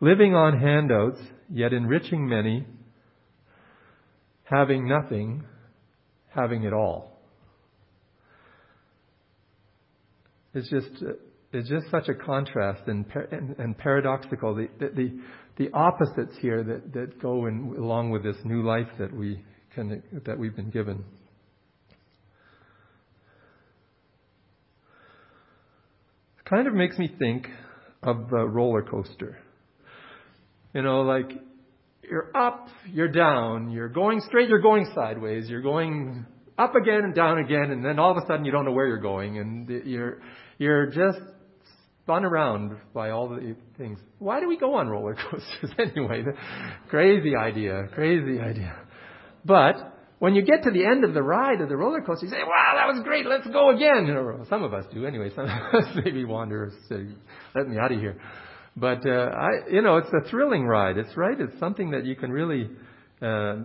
living 0.00 0.34
on 0.34 0.58
handouts, 0.58 1.20
yet 1.50 1.72
enriching 1.72 2.28
many, 2.28 2.66
having 4.44 4.88
nothing, 4.88 5.44
having 6.28 6.64
it 6.64 6.72
all. 6.72 7.18
It's 10.54 10.68
just, 10.70 11.04
it's 11.52 11.68
just 11.68 11.90
such 11.90 12.08
a 12.08 12.14
contrast 12.14 12.82
and, 12.86 13.04
and, 13.30 13.56
and 13.58 13.76
paradoxical. 13.76 14.54
The, 14.54 14.68
the, 14.78 15.20
the 15.56 15.70
opposites 15.72 16.36
here 16.40 16.62
that, 16.64 16.92
that 16.92 17.20
go 17.20 17.46
in, 17.46 17.74
along 17.78 18.10
with 18.10 18.22
this 18.22 18.36
new 18.44 18.62
life 18.62 18.88
that 18.98 19.14
we 19.14 19.42
can, 19.74 20.02
that 20.24 20.38
we've 20.38 20.56
been 20.56 20.70
given. 20.70 21.04
Kind 26.48 26.66
of 26.66 26.74
makes 26.74 26.98
me 26.98 27.14
think 27.18 27.46
of 28.02 28.32
a 28.32 28.46
roller 28.46 28.82
coaster. 28.82 29.38
You 30.72 30.82
know, 30.82 31.02
like 31.02 31.30
you're 32.02 32.30
up, 32.34 32.68
you're 32.90 33.08
down, 33.08 33.70
you're 33.70 33.88
going 33.88 34.20
straight, 34.20 34.48
you're 34.48 34.60
going 34.60 34.90
sideways, 34.94 35.48
you're 35.48 35.62
going 35.62 36.24
up 36.56 36.74
again 36.74 37.04
and 37.04 37.14
down 37.14 37.38
again, 37.38 37.70
and 37.70 37.84
then 37.84 37.98
all 37.98 38.10
of 38.10 38.16
a 38.16 38.26
sudden 38.26 38.44
you 38.44 38.52
don't 38.52 38.64
know 38.64 38.72
where 38.72 38.86
you're 38.86 39.00
going, 39.00 39.38
and 39.38 39.68
you're 39.86 40.20
you're 40.58 40.86
just 40.86 41.18
spun 42.02 42.24
around 42.24 42.76
by 42.94 43.10
all 43.10 43.28
the 43.28 43.54
things. 43.76 43.98
Why 44.18 44.40
do 44.40 44.48
we 44.48 44.56
go 44.56 44.74
on 44.74 44.88
roller 44.88 45.16
coasters 45.30 45.70
anyway? 45.78 46.24
crazy 46.88 47.36
idea, 47.36 47.88
crazy 47.94 48.40
idea. 48.40 48.74
But 49.44 49.97
when 50.18 50.34
you 50.34 50.42
get 50.42 50.64
to 50.64 50.70
the 50.70 50.84
end 50.84 51.04
of 51.04 51.14
the 51.14 51.22
ride 51.22 51.60
of 51.60 51.68
the 51.68 51.76
roller 51.76 52.00
coaster, 52.00 52.26
you 52.26 52.32
say, 52.32 52.42
"Wow, 52.42 52.74
that 52.76 52.88
was 52.88 53.02
great! 53.04 53.26
Let's 53.26 53.46
go 53.46 53.70
again." 53.74 54.10
Or 54.10 54.44
some 54.48 54.64
of 54.64 54.74
us 54.74 54.84
do 54.92 55.06
anyway. 55.06 55.30
Some 55.34 55.44
of 55.44 55.50
us 55.50 55.96
maybe 56.04 56.24
wander, 56.24 56.72
say, 56.88 57.06
"Let 57.54 57.68
me 57.68 57.78
out 57.78 57.92
of 57.92 58.00
here." 58.00 58.20
But 58.76 59.06
uh, 59.06 59.30
I, 59.34 59.70
you 59.70 59.82
know, 59.82 59.96
it's 59.96 60.08
a 60.08 60.28
thrilling 60.28 60.64
ride. 60.64 60.98
It's 60.98 61.16
right. 61.16 61.38
It's 61.38 61.58
something 61.58 61.90
that 61.90 62.04
you 62.04 62.16
can 62.16 62.30
really 62.30 62.70
uh, 63.22 63.56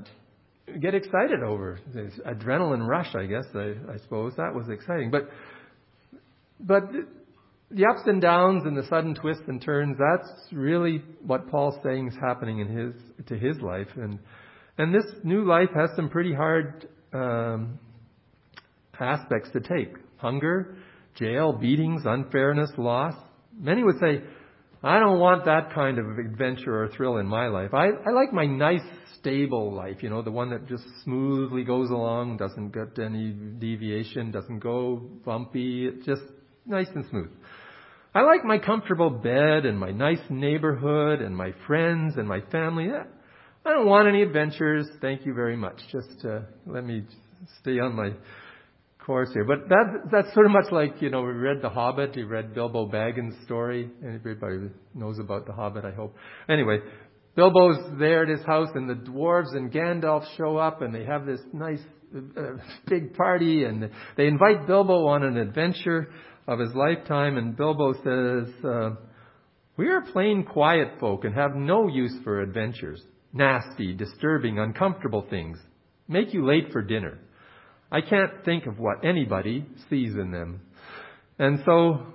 get 0.80 0.96
excited 0.96 1.44
over. 1.44 1.80
This 1.94 2.14
adrenaline 2.26 2.88
rush, 2.88 3.14
I 3.16 3.26
guess. 3.26 3.46
I, 3.54 3.74
I 3.92 3.98
suppose 4.04 4.34
that 4.38 4.54
was 4.54 4.70
exciting. 4.70 5.12
But 5.12 5.30
but 6.60 6.84
the 7.72 7.86
ups 7.86 8.02
and 8.06 8.22
downs 8.22 8.64
and 8.66 8.78
the 8.78 8.86
sudden 8.88 9.16
twists 9.16 9.44
and 9.48 9.62
turns. 9.62 9.98
That's 9.98 10.30
really 10.52 11.04
what 11.26 11.50
Paul's 11.50 11.76
saying 11.84 12.08
is 12.10 12.16
happening 12.22 12.60
in 12.60 12.68
his 12.68 12.94
to 13.28 13.38
his 13.38 13.60
life. 13.60 13.88
And 13.96 14.20
and 14.78 14.94
this 14.94 15.06
new 15.24 15.46
life 15.46 15.70
has 15.76 15.90
some 15.96 16.10
pretty 16.10 16.34
hard 16.34 16.88
um, 17.14 17.80
aspects 19.00 19.50
to 19.54 19.60
take: 19.60 19.94
hunger, 20.18 20.78
jail, 21.16 21.54
beatings, 21.54 22.04
unfairness, 22.06 22.72
loss. 22.78 23.16
Many 23.60 23.84
would 23.84 24.00
say 24.00 24.24
I 24.84 25.00
don't 25.00 25.20
want 25.20 25.46
that 25.46 25.74
kind 25.74 25.98
of 25.98 26.20
adventure 26.20 26.84
or 26.84 26.90
thrill 26.90 27.18
in 27.18 27.26
my 27.26 27.48
life. 27.48 27.74
I, 27.74 27.88
I 28.06 28.12
like 28.12 28.34
my 28.34 28.46
nice, 28.46 28.82
stable 29.18 29.74
life, 29.74 30.04
you 30.04 30.10
know, 30.10 30.22
the 30.22 30.32
one 30.32 30.50
that 30.50 30.68
just 30.68 30.84
smoothly 31.06 31.64
goes 31.64 31.90
along, 31.90 32.36
doesn't 32.36 32.74
get 32.74 33.00
any 33.02 33.32
deviation, 33.32 34.32
doesn't 34.32 34.60
go 34.60 34.98
bumpy, 35.24 35.88
it's 35.88 36.06
just 36.06 36.24
nice 36.66 36.90
and 36.94 37.06
smooth. 37.10 37.32
I 38.14 38.24
like 38.24 38.44
my 38.44 38.58
comfortable 38.58 39.10
bed 39.10 39.66
and 39.66 39.80
my 39.80 39.92
nice 39.92 40.20
neighborhood 40.30 41.22
and 41.22 41.36
my 41.36 41.54
friends 41.66 42.16
and 42.18 42.28
my 42.28 42.42
family. 42.52 42.90
I 43.66 43.72
don't 43.72 43.88
want 43.88 44.10
any 44.10 44.22
adventures. 44.22 44.88
Thank 45.00 45.26
you 45.26 45.34
very 45.34 45.56
much. 45.56 45.80
Just 45.90 46.26
uh, 46.26 46.40
let 46.66 46.86
me 46.86 47.04
stay 47.62 47.80
on 47.80 47.96
my 47.96 48.12
course 49.06 49.30
here. 49.34 49.46
But 49.46 49.70
that, 49.70 50.10
that's 50.12 50.34
sort 50.34 50.46
of 50.46 50.52
much 50.52 50.70
like, 50.72 51.02
you 51.02 51.10
know, 51.10 51.22
we 51.22 51.32
read 51.32 51.62
The 51.62 51.70
Hobbit, 51.70 52.16
you 52.18 52.28
read 52.28 52.54
Bilbo 52.54 52.90
Baggins' 52.90 53.42
story. 53.46 53.90
Everybody 54.06 54.70
knows 54.94 55.18
about 55.18 55.46
The 55.46 55.54
Hobbit, 55.54 55.86
I 55.86 55.92
hope. 55.92 56.14
Anyway, 56.50 56.80
Bilbo's 57.36 57.98
there 58.00 58.24
at 58.24 58.30
his 58.30 58.46
house 58.46 58.68
and 58.76 58.90
the 58.90 58.96
dwarves 58.96 59.56
and 59.56 59.72
Gandalf 59.72 60.26
show 60.36 60.58
up 60.58 60.82
and 60.82 60.94
they 60.94 61.06
have 61.06 61.26
this 61.26 61.40
nice 61.54 61.82
uh, 62.16 62.42
big 62.88 63.14
party 63.16 63.64
and 63.64 63.90
they 64.18 64.28
invite 64.28 64.68
Bilbo 64.68 65.08
on 65.08 65.24
an 65.24 65.38
adventure 65.38 66.10
of 66.48 66.60
his 66.60 66.74
lifetime 66.76 67.38
and 67.38 67.56
Bilbo 67.56 67.94
says, 67.94 68.54
uh, 68.66 68.90
we 69.78 69.88
are 69.88 70.02
plain 70.02 70.44
quiet 70.44 71.00
folk 71.00 71.24
and 71.24 71.34
have 71.34 71.56
no 71.56 71.88
use 71.88 72.14
for 72.26 72.42
adventures. 72.42 73.02
Nasty, 73.34 73.94
disturbing, 73.94 74.60
uncomfortable 74.60 75.26
things. 75.30 75.58
Make 76.08 76.34
you 76.34 76.46
late 76.46 76.72
for 76.72 76.82
dinner. 76.82 77.18
I 77.92 78.02
can't 78.02 78.46
think 78.46 78.66
of 78.68 78.80
what 78.80 79.04
anybody 79.04 79.66
sees 79.90 80.14
in 80.14 80.32
them. 80.32 80.62
And 81.40 81.60
so 81.66 82.06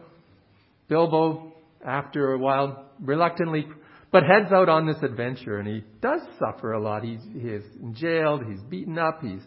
Bilbo, 0.88 1.52
after 1.84 2.32
a 2.32 2.38
while, 2.38 2.86
reluctantly, 3.00 3.66
but 4.10 4.22
heads 4.22 4.52
out 4.52 4.68
on 4.68 4.86
this 4.86 5.02
adventure, 5.02 5.58
and 5.58 5.68
he 5.68 5.84
does 6.00 6.20
suffer 6.38 6.72
a 6.72 6.80
lot. 6.80 7.04
He's, 7.04 7.20
he's 7.34 7.62
jailed, 7.92 8.42
he's 8.48 8.62
beaten 8.62 8.98
up, 8.98 9.20
he's 9.22 9.42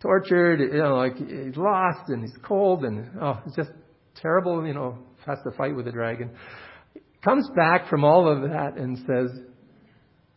tortured, 0.00 0.60
you 0.60 0.78
know, 0.78 0.96
like 0.96 1.16
he's 1.16 1.56
lost, 1.56 2.08
and 2.08 2.22
he's 2.22 2.36
cold, 2.42 2.84
and 2.84 3.10
oh, 3.20 3.40
it's 3.46 3.56
just 3.56 3.70
terrible. 4.20 4.66
You 4.66 4.74
know, 4.74 4.98
has 5.26 5.38
to 5.44 5.56
fight 5.56 5.74
with 5.74 5.86
the 5.86 5.92
dragon. 5.92 6.30
Comes 7.24 7.48
back 7.56 7.88
from 7.88 8.04
all 8.04 8.28
of 8.28 8.50
that 8.50 8.76
and 8.76 8.98
says, 8.98 9.30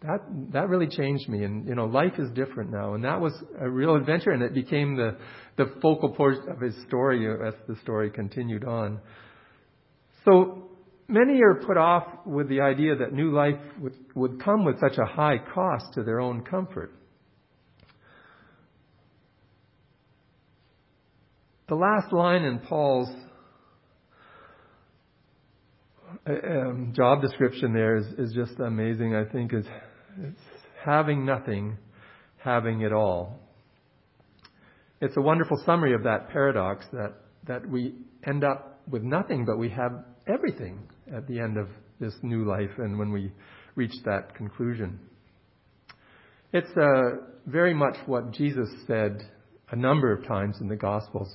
that 0.02 0.22
that 0.54 0.70
really 0.70 0.88
changed 0.88 1.28
me 1.28 1.44
and 1.44 1.68
you 1.68 1.76
know 1.76 1.86
life 1.86 2.14
is 2.18 2.30
different 2.32 2.72
now 2.72 2.94
and 2.94 3.04
that 3.04 3.20
was 3.20 3.34
a 3.60 3.70
real 3.70 3.96
adventure 3.96 4.32
and 4.32 4.42
it 4.42 4.54
became 4.54 4.96
the 4.96 5.18
the 5.58 5.74
focal 5.82 6.10
point 6.10 6.38
of 6.48 6.60
his 6.62 6.74
story 6.88 7.28
as 7.46 7.54
the 7.68 7.76
story 7.82 8.10
continued 8.10 8.64
on 8.64 9.00
so 10.24 10.70
many 11.08 11.42
are 11.42 11.56
put 11.66 11.76
off 11.76 12.06
with 12.26 12.48
the 12.48 12.62
idea 12.62 12.96
that 12.96 13.14
new 13.14 13.32
life 13.32 13.60
would, 13.80 13.96
would 14.16 14.42
come 14.44 14.64
with 14.64 14.80
such 14.80 14.98
a 14.98 15.06
high 15.06 15.38
cost 15.54 15.94
to 15.94 16.04
their 16.04 16.22
own 16.22 16.44
comfort 16.44 16.94
the 21.68 21.76
last 21.76 22.14
line 22.14 22.44
in 22.44 22.60
paul's 22.60 23.10
uh, 26.28 26.32
um, 26.32 26.94
job 26.96 27.22
description 27.22 27.74
there 27.74 27.98
is, 27.98 28.06
is 28.18 28.34
just 28.34 28.60
amazing. 28.60 29.16
I 29.16 29.26
think 29.26 29.54
is 29.54 29.66
it's 30.22 30.42
having 30.84 31.26
nothing, 31.26 31.78
having 32.38 32.82
it 32.82 32.94
all. 32.94 33.40
It's 35.02 35.16
a 35.18 35.22
wonderful 35.22 35.62
summary 35.66 35.94
of 35.94 36.04
that 36.04 36.30
paradox 36.30 36.86
that, 36.92 37.14
that 37.48 37.68
we 37.68 37.96
end 38.28 38.44
up 38.44 38.82
with 38.90 39.04
nothing, 39.04 39.46
but 39.46 39.58
we 39.58 39.70
have 39.70 40.04
everything 40.28 40.80
at 41.16 41.28
the 41.28 41.40
end 41.40 41.58
of 41.58 41.68
this 42.00 42.14
new 42.22 42.46
life 42.46 42.72
and 42.78 42.98
when 42.98 43.12
we 43.12 43.32
reach 43.76 43.94
that 44.06 44.36
conclusion. 44.36 45.00
It's 46.52 46.72
uh, 46.76 47.26
very 47.46 47.74
much 47.74 47.96
what 48.06 48.32
Jesus 48.32 48.70
said 48.88 49.24
a 49.72 49.76
number 49.76 50.12
of 50.12 50.28
times 50.28 50.58
in 50.60 50.68
the 50.68 50.76
Gospels. 50.76 51.30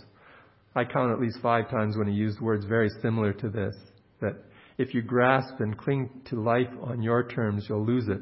I 0.74 0.84
count 0.84 1.12
at 1.12 1.20
least 1.20 1.38
five 1.40 1.70
times 1.70 1.96
when 1.96 2.08
he 2.08 2.14
used 2.14 2.40
words 2.40 2.66
very 2.66 2.90
similar 3.00 3.32
to 3.32 3.48
this 3.48 3.76
that 4.20 4.36
if 4.76 4.92
you 4.92 5.02
grasp 5.02 5.60
and 5.60 5.78
cling 5.78 6.10
to 6.26 6.42
life 6.42 6.70
on 6.82 7.02
your 7.02 7.28
terms, 7.28 7.66
you'll 7.68 7.86
lose 7.86 8.08
it. 8.08 8.20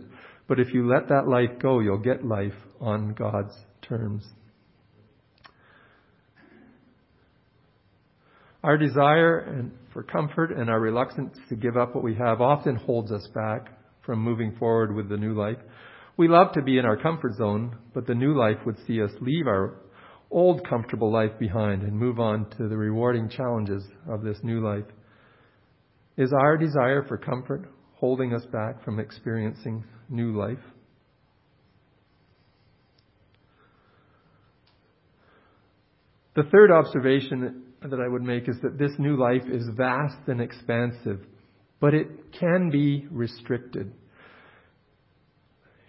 But 0.53 0.61
if 0.61 0.75
you 0.75 0.87
let 0.87 1.09
that 1.09 1.27
life 1.27 1.59
go, 1.62 1.81
you'll 1.81 1.97
get 1.97 2.27
life 2.27 2.53
on 2.79 3.15
God's 3.15 3.55
terms. 3.81 4.23
Our 8.62 8.77
desire 8.77 9.38
and 9.38 9.73
for 9.95 10.03
comfort 10.03 10.53
and 10.53 10.69
our 10.69 10.79
reluctance 10.79 11.38
to 11.49 11.57
give 11.57 11.79
up 11.79 11.95
what 11.95 12.05
we 12.05 12.17
have 12.17 12.43
often 12.43 12.77
holds 12.77 13.11
us 13.12 13.27
back 13.35 13.69
from 14.05 14.19
moving 14.19 14.55
forward 14.59 14.95
with 14.95 15.09
the 15.09 15.17
new 15.17 15.33
life. 15.33 15.57
We 16.19 16.29
love 16.29 16.53
to 16.53 16.61
be 16.61 16.77
in 16.77 16.85
our 16.85 16.99
comfort 16.99 17.33
zone, 17.37 17.79
but 17.95 18.07
the 18.07 18.15
new 18.15 18.37
life 18.37 18.59
would 18.67 18.77
see 18.87 19.01
us 19.01 19.12
leave 19.23 19.47
our 19.47 19.79
old 20.31 20.69
comfortable 20.69 21.11
life 21.11 21.38
behind 21.38 21.81
and 21.81 21.99
move 21.99 22.21
on 22.21 22.51
to 22.59 22.69
the 22.69 22.77
rewarding 22.77 23.31
challenges 23.31 23.85
of 24.07 24.23
this 24.23 24.37
new 24.43 24.62
life. 24.62 24.85
Is 26.19 26.35
our 26.35 26.59
desire 26.59 27.07
for 27.09 27.17
comfort 27.17 27.71
holding 27.95 28.35
us 28.35 28.45
back 28.53 28.85
from 28.85 28.99
experiencing 28.99 29.85
new 30.12 30.38
life? 30.38 30.59
The 36.35 36.44
third 36.44 36.70
observation 36.70 37.64
that 37.83 38.01
I 38.01 38.09
would 38.09 38.22
make 38.22 38.48
is 38.48 38.57
that 38.62 38.79
this 38.79 38.92
new 38.98 39.16
life 39.16 39.42
is 39.46 39.68
vast 39.77 40.29
and 40.29 40.40
expansive, 40.40 41.20
but 41.81 41.94
it 41.94 42.09
can 42.38 42.70
be 42.70 43.07
restricted. 43.11 43.92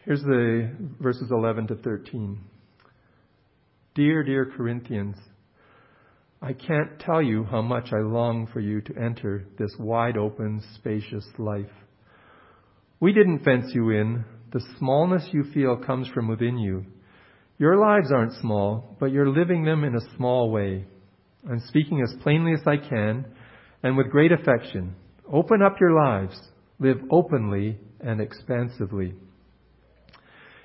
Here's 0.03 0.21
the 0.21 0.71
verses 0.99 1.29
11 1.31 1.67
to 1.67 1.75
13. 1.75 2.41
Dear, 3.95 4.23
dear 4.23 4.51
Corinthians, 4.57 5.15
I 6.41 6.51
can't 6.51 6.99
tell 6.99 7.21
you 7.21 7.45
how 7.45 7.61
much 7.61 7.93
I 7.93 7.99
long 7.99 8.47
for 8.51 8.59
you 8.59 8.81
to 8.81 8.97
enter 8.97 9.45
this 9.57 9.73
wide 9.79 10.17
open, 10.17 10.61
spacious 10.75 11.25
life. 11.37 11.71
We 13.03 13.11
didn't 13.11 13.43
fence 13.43 13.65
you 13.73 13.89
in. 13.89 14.23
The 14.53 14.63
smallness 14.79 15.27
you 15.33 15.43
feel 15.53 15.75
comes 15.75 16.07
from 16.13 16.29
within 16.29 16.57
you. 16.57 16.85
Your 17.57 17.75
lives 17.75 18.13
aren't 18.13 18.39
small, 18.39 18.95
but 18.97 19.11
you're 19.11 19.27
living 19.27 19.65
them 19.65 19.83
in 19.83 19.93
a 19.93 20.15
small 20.15 20.49
way. 20.49 20.85
I'm 21.51 21.59
speaking 21.67 22.01
as 22.01 22.15
plainly 22.23 22.53
as 22.53 22.65
I 22.65 22.77
can 22.77 23.25
and 23.83 23.97
with 23.97 24.09
great 24.09 24.31
affection. 24.31 24.95
Open 25.29 25.61
up 25.61 25.81
your 25.81 25.93
lives. 25.93 26.39
Live 26.79 26.95
openly 27.11 27.77
and 27.99 28.21
expansively. 28.21 29.15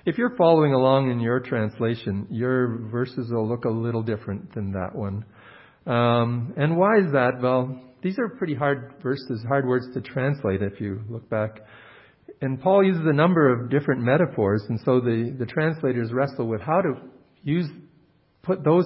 If 0.06 0.16
you're 0.16 0.36
following 0.36 0.74
along 0.74 1.10
in 1.10 1.18
your 1.18 1.40
translation, 1.40 2.28
your 2.30 2.88
verses 2.88 3.32
will 3.32 3.48
look 3.48 3.64
a 3.64 3.68
little 3.68 4.04
different 4.04 4.54
than 4.54 4.70
that 4.74 4.94
one. 4.94 5.24
Um, 5.88 6.54
and 6.56 6.76
why 6.76 6.98
is 6.98 7.10
that? 7.14 7.40
Well, 7.42 7.80
these 8.00 8.16
are 8.20 8.28
pretty 8.28 8.54
hard 8.54 8.94
verses, 9.02 9.42
hard 9.48 9.66
words 9.66 9.86
to 9.94 10.00
translate 10.00 10.62
if 10.62 10.80
you 10.80 11.00
look 11.10 11.28
back 11.28 11.62
and 12.40 12.60
Paul 12.60 12.84
uses 12.84 13.02
a 13.04 13.12
number 13.12 13.52
of 13.52 13.70
different 13.70 14.02
metaphors, 14.02 14.62
and 14.68 14.78
so 14.84 15.00
the, 15.00 15.34
the 15.38 15.46
translators 15.46 16.12
wrestle 16.12 16.46
with 16.46 16.60
how 16.60 16.80
to 16.80 16.94
use, 17.42 17.66
put 18.42 18.62
those 18.62 18.84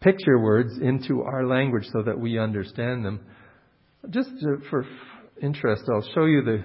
picture 0.00 0.38
words 0.38 0.78
into 0.80 1.22
our 1.22 1.46
language 1.46 1.84
so 1.92 2.02
that 2.02 2.18
we 2.18 2.38
understand 2.38 3.04
them. 3.04 3.20
Just 4.10 4.30
to, 4.40 4.58
for 4.68 4.84
interest, 5.40 5.84
I'll 5.92 6.08
show 6.12 6.24
you 6.24 6.42
the, 6.42 6.64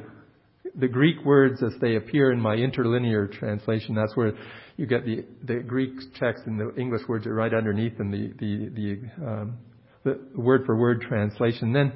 the 0.75 0.87
Greek 0.87 1.23
words 1.23 1.61
as 1.61 1.73
they 1.81 1.95
appear 1.97 2.31
in 2.31 2.41
my 2.41 2.55
interlinear 2.55 3.27
translation. 3.27 3.93
That's 3.93 4.15
where 4.15 4.33
you 4.75 4.87
get 4.87 5.05
the, 5.05 5.23
the 5.43 5.61
Greek 5.61 5.91
text 6.19 6.43
and 6.47 6.59
the 6.59 6.73
English 6.79 7.01
words 7.07 7.27
are 7.27 7.33
right 7.35 7.53
underneath 7.53 7.99
and 7.99 8.11
the, 8.11 8.33
the, 8.39 8.69
the, 8.69 9.25
um, 9.27 9.57
the 10.03 10.19
word 10.35 10.63
for 10.65 10.75
word 10.75 11.01
translation. 11.01 11.73
Then, 11.73 11.93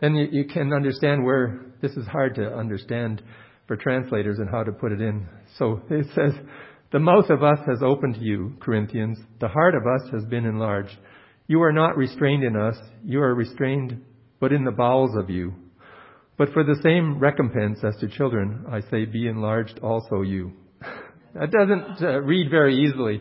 then 0.00 0.16
you, 0.16 0.28
you 0.32 0.44
can 0.44 0.72
understand 0.72 1.24
where 1.24 1.66
this 1.80 1.92
is 1.92 2.06
hard 2.08 2.34
to 2.34 2.52
understand 2.52 3.22
for 3.70 3.76
translators 3.76 4.40
and 4.40 4.50
how 4.50 4.64
to 4.64 4.72
put 4.72 4.90
it 4.90 5.00
in. 5.00 5.24
So 5.56 5.80
it 5.90 6.04
says, 6.16 6.32
The 6.90 6.98
mouth 6.98 7.30
of 7.30 7.44
us 7.44 7.60
has 7.68 7.84
opened 7.84 8.16
to 8.16 8.20
you, 8.20 8.56
Corinthians. 8.58 9.16
The 9.40 9.46
heart 9.46 9.76
of 9.76 9.82
us 9.82 10.10
has 10.10 10.24
been 10.24 10.44
enlarged. 10.44 10.96
You 11.46 11.62
are 11.62 11.70
not 11.70 11.96
restrained 11.96 12.42
in 12.42 12.56
us. 12.56 12.74
You 13.04 13.22
are 13.22 13.32
restrained, 13.32 14.02
but 14.40 14.52
in 14.52 14.64
the 14.64 14.72
bowels 14.72 15.16
of 15.16 15.30
you. 15.30 15.54
But 16.36 16.52
for 16.52 16.64
the 16.64 16.80
same 16.82 17.20
recompense 17.20 17.78
as 17.84 17.96
to 18.00 18.08
children, 18.08 18.64
I 18.68 18.80
say, 18.90 19.04
be 19.04 19.28
enlarged 19.28 19.78
also 19.84 20.22
you. 20.22 20.50
that 21.34 21.52
doesn't 21.52 22.02
uh, 22.02 22.22
read 22.22 22.50
very 22.50 22.74
easily. 22.76 23.20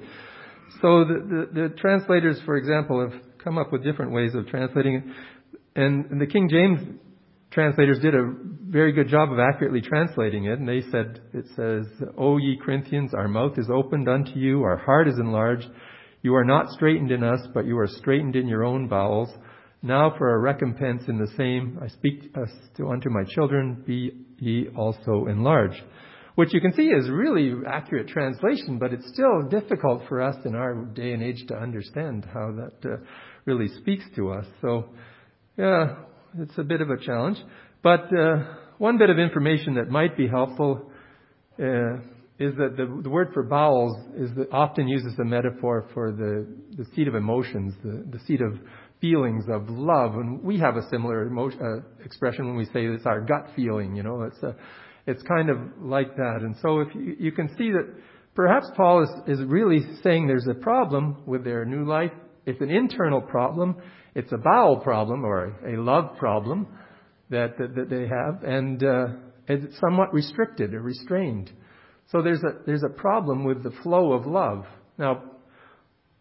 So 0.82 1.04
the, 1.04 1.48
the, 1.54 1.62
the 1.62 1.76
translators, 1.76 2.42
for 2.44 2.58
example, 2.58 3.08
have 3.08 3.22
come 3.44 3.60
up 3.60 3.72
with 3.72 3.84
different 3.84 4.14
ways 4.14 4.34
of 4.34 4.48
translating 4.48 4.96
it. 4.96 5.04
And 5.76 6.20
the 6.20 6.26
King 6.26 6.50
James 6.50 7.00
translators 7.52 8.00
did 8.00 8.16
a 8.16 8.34
very 8.68 8.92
good 8.92 9.08
job 9.08 9.32
of 9.32 9.40
accurately 9.40 9.82
translating 9.82 10.46
it, 10.46 10.60
and 10.60 10.68
they 10.68 10.82
said, 10.92 11.22
it 11.34 11.46
says, 11.56 11.86
O 12.18 12.38
ye 12.38 12.60
Corinthians, 12.64 13.14
our 13.14 13.28
mouth 13.28 13.58
is 13.58 13.70
opened 13.74 14.08
unto 14.08 14.40
you, 14.40 14.64
our 14.64 14.78
heart 14.78 15.08
is 15.08 15.18
enlarged. 15.20 15.68
You 16.22 16.36
are 16.36 16.44
not 16.44 16.70
straitened 16.70 17.12
in 17.12 17.24
us, 17.24 17.40
but 17.54 17.66
you 17.66 17.78
are 17.80 17.88
straitened 17.88 18.36
in 18.36 18.48
your 18.48 18.64
own 18.64 18.88
bowels. 18.88 19.30
Now 19.82 20.14
for 20.18 20.36
a 20.36 20.40
recompense 20.40 21.04
in 21.08 21.18
the 21.18 21.32
same, 21.38 21.80
I 21.82 21.88
speak 21.88 22.34
to 22.34 22.90
unto 22.90 23.10
my 23.10 23.24
children, 23.24 23.84
be 23.88 24.12
ye 24.38 24.68
also 24.76 25.26
enlarged. 25.28 25.82
Which 26.36 26.54
you 26.54 26.62
can 26.62 26.74
see 26.74 26.88
is 26.88 27.10
really 27.10 27.54
accurate 27.68 28.08
translation, 28.08 28.78
but 28.78 28.94
it's 28.94 29.10
still 29.12 29.50
difficult 29.50 30.04
for 30.08 30.22
us 30.22 30.36
in 30.46 30.56
our 30.56 30.86
day 30.86 31.14
and 31.14 31.24
age 31.24 31.46
to 31.48 31.56
understand 31.56 32.26
how 32.34 32.52
that 32.52 32.90
uh, 32.90 32.98
really 33.46 33.68
speaks 33.80 34.06
to 34.16 34.32
us. 34.32 34.46
So, 34.62 34.90
yeah, 35.58 35.96
it's 36.38 36.58
a 36.58 36.64
bit 36.64 36.82
of 36.82 36.90
a 36.90 36.98
challenge. 36.98 37.38
But 37.82 38.06
uh, 38.16 38.44
one 38.78 38.98
bit 38.98 39.10
of 39.10 39.18
information 39.18 39.76
that 39.76 39.90
might 39.90 40.18
be 40.18 40.28
helpful 40.28 40.92
uh, 41.60 41.96
is 42.40 42.56
that 42.56 42.76
the, 42.78 43.02
the, 43.04 43.10
word 43.10 43.32
for 43.34 43.44
bowels 43.44 43.98
is 44.16 44.30
the, 44.36 44.50
often 44.52 44.88
used 44.88 45.06
as 45.06 45.20
a 45.20 45.26
metaphor 45.26 45.86
for 45.94 46.12
the, 46.12 46.48
the 46.78 46.86
seat 46.96 47.08
of 47.08 47.16
emotions, 47.16 47.74
the, 47.84 48.06
the 48.12 48.20
seat 48.26 48.42
of 48.42 48.58
feelings 49.02 49.46
of 49.50 49.70
love. 49.70 50.16
And 50.16 50.42
we 50.42 50.58
have 50.60 50.78
a 50.78 50.90
similar 50.90 51.24
emotion, 51.24 51.60
uh, 51.62 52.04
expression 52.06 52.48
when 52.48 52.56
we 52.56 52.66
say 52.66 52.86
it's 52.86 53.06
our 53.06 53.22
gut 53.22 53.48
feeling. 53.56 53.96
You 53.96 54.04
know, 54.04 54.24
it's 54.24 54.42
a, 54.42 54.56
it's 55.06 55.22
kind 55.24 55.50
of 55.50 55.58
like 55.82 56.16
that. 56.16 56.40
And 56.42 56.56
so 56.62 56.80
if 56.80 56.96
you, 56.96 57.16
you 57.20 57.32
can 57.34 57.50
see 57.58 57.72
that 57.72 57.88
perhaps 58.36 58.68
Paul 58.78 59.04
is, 59.04 59.40
is 59.40 59.46
really 59.46 59.82
saying 60.02 60.28
there's 60.28 60.48
a 60.48 60.54
problem 60.54 61.24
with 61.26 61.44
their 61.44 61.66
new 61.66 61.86
life. 61.86 62.12
It's 62.46 62.62
an 62.62 62.72
internal 62.72 63.22
problem. 63.22 63.76
It's 64.16 64.32
a 64.32 64.38
bowel 64.38 64.78
problem 64.78 65.24
or 65.24 65.56
a 65.68 65.78
love 65.82 66.18
problem 66.18 66.68
that, 67.30 67.58
that, 67.58 67.76
that 67.76 67.90
they 67.90 68.08
have, 68.08 68.44
and 68.44 68.84
uh, 68.84 69.08
it's 69.48 69.80
somewhat 69.80 70.14
restricted 70.14 70.74
or 70.74 70.82
restrained. 70.82 71.52
So 72.12 72.22
there's 72.22 72.44
a, 72.44 72.64
there's 72.66 72.84
a 72.84 72.90
problem 72.90 73.44
with 73.44 73.64
the 73.64 73.72
flow 73.84 74.14
of 74.14 74.26
love. 74.26 74.66
Now, 74.98 75.24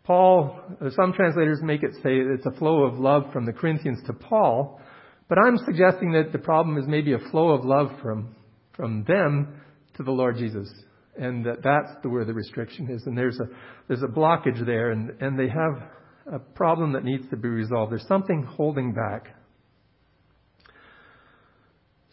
Paul, 0.04 0.58
uh, 0.80 0.90
some 0.90 1.12
translators 1.12 1.60
make 1.62 1.82
it 1.82 1.94
say 2.02 2.16
it's 2.16 2.46
a 2.46 2.58
flow 2.58 2.84
of 2.84 2.98
love 2.98 3.24
from 3.32 3.46
the 3.46 3.52
Corinthians 3.52 4.00
to 4.06 4.12
Paul, 4.12 4.80
but 5.28 5.38
I'm 5.38 5.58
suggesting 5.66 6.12
that 6.12 6.32
the 6.32 6.38
problem 6.38 6.78
is 6.78 6.84
maybe 6.86 7.12
a 7.12 7.30
flow 7.30 7.50
of 7.50 7.64
love 7.64 7.90
from, 8.02 8.34
from 8.74 9.04
them 9.04 9.60
to 9.96 10.02
the 10.02 10.10
Lord 10.10 10.36
Jesus. 10.38 10.68
And 11.20 11.44
that 11.44 11.62
that's 11.62 11.90
the, 12.02 12.08
where 12.08 12.24
the 12.24 12.32
restriction 12.32 12.88
is. 12.90 13.02
And 13.06 13.18
there's 13.18 13.38
a, 13.40 13.48
there's 13.88 14.02
a 14.02 14.06
blockage 14.06 14.64
there, 14.64 14.92
and, 14.92 15.10
and 15.20 15.38
they 15.38 15.48
have 15.48 15.82
a 16.32 16.38
problem 16.38 16.92
that 16.92 17.04
needs 17.04 17.28
to 17.30 17.36
be 17.36 17.48
resolved. 17.48 17.92
There's 17.92 18.06
something 18.06 18.42
holding 18.42 18.92
back. 18.92 19.34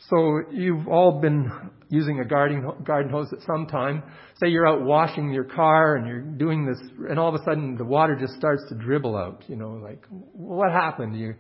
So 0.10 0.42
you've 0.52 0.88
all 0.88 1.20
been 1.20 1.52
using 1.90 2.20
a 2.20 2.26
garden, 2.26 2.64
garden 2.84 3.12
hose 3.12 3.34
at 3.34 3.40
some 3.46 3.66
time. 3.66 4.04
Say 4.40 4.50
you're 4.50 4.68
out 4.68 4.84
washing 4.84 5.32
your 5.32 5.46
car 5.46 5.96
and 5.96 6.08
you're 6.08 6.22
doing 6.22 6.66
this, 6.66 6.78
and 7.10 7.18
all 7.18 7.30
of 7.34 7.42
a 7.42 7.44
sudden 7.44 7.76
the 7.76 7.86
water 7.86 8.16
just 8.16 8.34
starts 8.34 8.64
to 8.70 8.76
dribble 8.76 9.18
out. 9.18 9.44
You 9.48 9.56
know, 9.56 9.72
like 9.72 10.06
what 10.10 10.72
happened? 10.72 11.18
You 11.18 11.36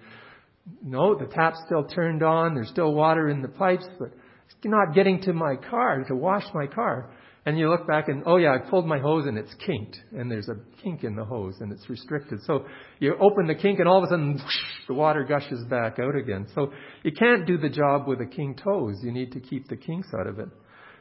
no, 0.83 1.15
the 1.15 1.27
tap's 1.27 1.59
still 1.65 1.83
turned 1.83 2.23
on. 2.23 2.55
There's 2.55 2.69
still 2.69 2.93
water 2.93 3.29
in 3.29 3.41
the 3.43 3.47
pipes, 3.47 3.85
but 3.99 4.09
it's 4.47 4.55
not 4.63 4.95
getting 4.95 5.21
to 5.23 5.33
my 5.33 5.55
car 5.55 6.03
to 6.07 6.15
wash 6.15 6.45
my 6.53 6.65
car. 6.65 7.11
And 7.47 7.59
you 7.59 7.69
look 7.69 7.85
back 7.85 8.07
and, 8.07 8.23
oh 8.25 8.37
yeah, 8.37 8.55
I 8.55 8.69
pulled 8.69 8.87
my 8.87 8.97
hose 8.97 9.27
and 9.27 9.37
it's 9.37 9.53
kinked. 9.65 9.99
And 10.17 10.31
there's 10.31 10.49
a 10.49 10.55
kink 10.81 11.03
in 11.03 11.15
the 11.15 11.23
hose 11.23 11.55
and 11.59 11.71
it's 11.71 11.87
restricted. 11.87 12.39
So 12.43 12.65
you 12.99 13.15
open 13.21 13.45
the 13.45 13.53
kink 13.53 13.77
and 13.77 13.87
all 13.87 13.99
of 13.99 14.05
a 14.05 14.07
sudden 14.07 14.33
whoosh, 14.33 14.87
the 14.87 14.95
water 14.95 15.23
gushes 15.23 15.63
back 15.69 15.99
out 15.99 16.15
again. 16.15 16.47
So 16.55 16.73
you 17.03 17.11
can't 17.11 17.45
do 17.45 17.59
the 17.59 17.69
job 17.69 18.07
with 18.07 18.19
a 18.19 18.25
kinked 18.25 18.61
hose. 18.61 18.97
You 19.03 19.11
need 19.11 19.31
to 19.33 19.39
keep 19.39 19.67
the 19.67 19.77
kinks 19.77 20.07
out 20.19 20.25
of 20.25 20.39
it. 20.39 20.49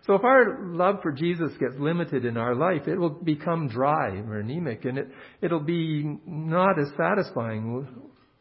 So 0.07 0.15
if 0.15 0.23
our 0.23 0.67
love 0.67 0.97
for 1.03 1.13
Jesus 1.13 1.51
gets 1.59 1.77
limited 1.79 2.27
in 2.27 2.37
our 2.37 2.55
life, 2.55 2.87
it 2.89 2.99
will 2.99 3.23
become 3.25 3.69
dry 3.69 4.11
or 4.11 4.41
anemic 4.41 4.85
and 4.85 4.99
it, 4.99 5.09
it'll 5.41 5.61
be 5.61 6.19
not 6.27 6.79
as 6.79 6.89
satisfying. 6.95 7.89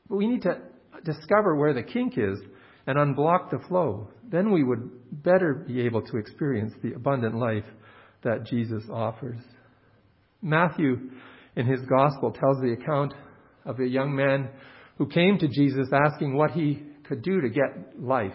We 0.10 0.28
need 0.28 0.42
to 0.42 0.58
discover 1.06 1.56
where 1.56 1.74
the 1.74 1.84
kink 1.84 2.18
is 2.18 2.38
and 2.86 2.98
unblock 2.98 3.50
the 3.50 3.60
flow. 3.70 4.10
Then 4.30 4.52
we 4.52 4.66
would 4.66 5.24
better 5.24 5.54
be 5.66 5.80
able 5.82 6.02
to 6.02 6.18
experience 6.18 6.74
the 6.84 6.96
abundant 6.96 7.36
life 7.36 7.64
that 8.24 8.46
Jesus 8.46 8.84
offers. 8.92 9.40
Matthew, 10.42 11.10
in 11.56 11.66
his 11.66 11.82
gospel, 11.82 12.32
tells 12.32 12.58
the 12.62 12.74
account 12.74 13.14
of 13.66 13.80
a 13.80 13.88
young 13.88 14.16
man 14.16 14.50
who 14.98 15.08
came 15.08 15.38
to 15.40 15.48
Jesus 15.48 15.88
asking 15.94 16.36
what 16.36 16.52
he 16.52 16.82
could 17.08 17.22
do 17.22 17.42
to 17.42 17.50
get 17.50 18.00
life. 18.00 18.32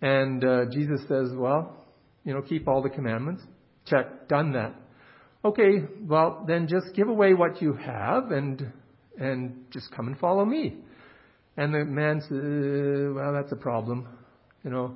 And 0.00 0.44
uh, 0.44 0.64
Jesus 0.70 1.00
says, 1.08 1.30
Well, 1.34 1.76
you 2.24 2.32
know, 2.32 2.42
keep 2.42 2.68
all 2.68 2.82
the 2.82 2.90
commandments. 2.90 3.42
Check, 3.86 4.28
done 4.28 4.52
that. 4.52 4.74
Okay, 5.44 5.84
well, 6.06 6.44
then 6.46 6.68
just 6.68 6.94
give 6.94 7.08
away 7.08 7.34
what 7.34 7.60
you 7.60 7.74
have 7.74 8.30
and, 8.30 8.72
and 9.18 9.64
just 9.72 9.90
come 9.90 10.06
and 10.06 10.16
follow 10.18 10.44
me. 10.44 10.76
And 11.56 11.74
the 11.74 11.84
man 11.84 12.20
says, 12.20 13.14
well, 13.14 13.32
that's 13.32 13.52
a 13.52 13.56
problem. 13.56 14.08
You 14.62 14.70
know, 14.70 14.94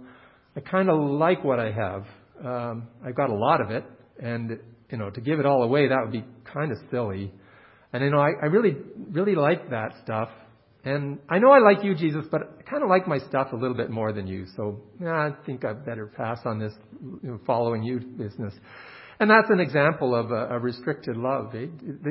I 0.54 0.60
kind 0.60 0.88
of 0.88 0.98
like 1.00 1.42
what 1.42 1.58
I 1.58 1.72
have. 1.72 2.06
Um, 2.44 2.88
I've 3.04 3.14
got 3.14 3.30
a 3.30 3.34
lot 3.34 3.60
of 3.60 3.70
it, 3.70 3.84
and 4.18 4.58
you 4.90 4.98
know, 4.98 5.10
to 5.10 5.20
give 5.20 5.40
it 5.40 5.46
all 5.46 5.62
away, 5.62 5.88
that 5.88 5.98
would 6.02 6.12
be 6.12 6.24
kind 6.52 6.72
of 6.72 6.78
silly. 6.90 7.32
And 7.92 8.04
you 8.04 8.10
know, 8.10 8.18
I, 8.18 8.30
I 8.42 8.46
really, 8.46 8.76
really 9.10 9.34
like 9.34 9.70
that 9.70 9.94
stuff. 10.04 10.28
And 10.84 11.18
I 11.28 11.38
know 11.38 11.50
I 11.50 11.58
like 11.58 11.82
you, 11.82 11.96
Jesus, 11.96 12.26
but 12.30 12.42
I 12.60 12.62
kind 12.62 12.84
of 12.84 12.88
like 12.88 13.08
my 13.08 13.18
stuff 13.18 13.48
a 13.52 13.56
little 13.56 13.76
bit 13.76 13.90
more 13.90 14.12
than 14.12 14.26
you. 14.26 14.46
So 14.56 14.80
yeah, 15.00 15.14
I 15.14 15.30
think 15.44 15.64
I 15.64 15.72
better 15.72 16.06
pass 16.06 16.38
on 16.44 16.60
this 16.60 16.72
you 17.02 17.30
know, 17.30 17.40
following 17.44 17.82
you 17.82 17.98
business. 17.98 18.54
And 19.18 19.30
that's 19.30 19.50
an 19.50 19.60
example 19.60 20.14
of 20.14 20.30
a, 20.30 20.54
a 20.54 20.58
restricted 20.58 21.16
love. 21.16 21.52
He, 21.52 21.68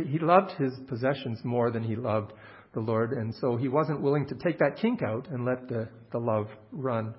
he 0.09 0.19
loved 0.19 0.51
his 0.57 0.73
possessions 0.87 1.39
more 1.43 1.71
than 1.71 1.83
he 1.83 1.95
loved 1.95 2.33
the 2.73 2.81
Lord, 2.81 3.13
and 3.13 3.33
so 3.35 3.55
he 3.55 3.69
wasn't 3.69 4.01
willing 4.01 4.27
to 4.27 4.35
take 4.35 4.59
that 4.59 4.77
kink 4.81 5.01
out 5.01 5.29
and 5.29 5.45
let 5.45 5.69
the, 5.69 5.87
the 6.11 6.17
love 6.17 6.47
run. 6.71 7.13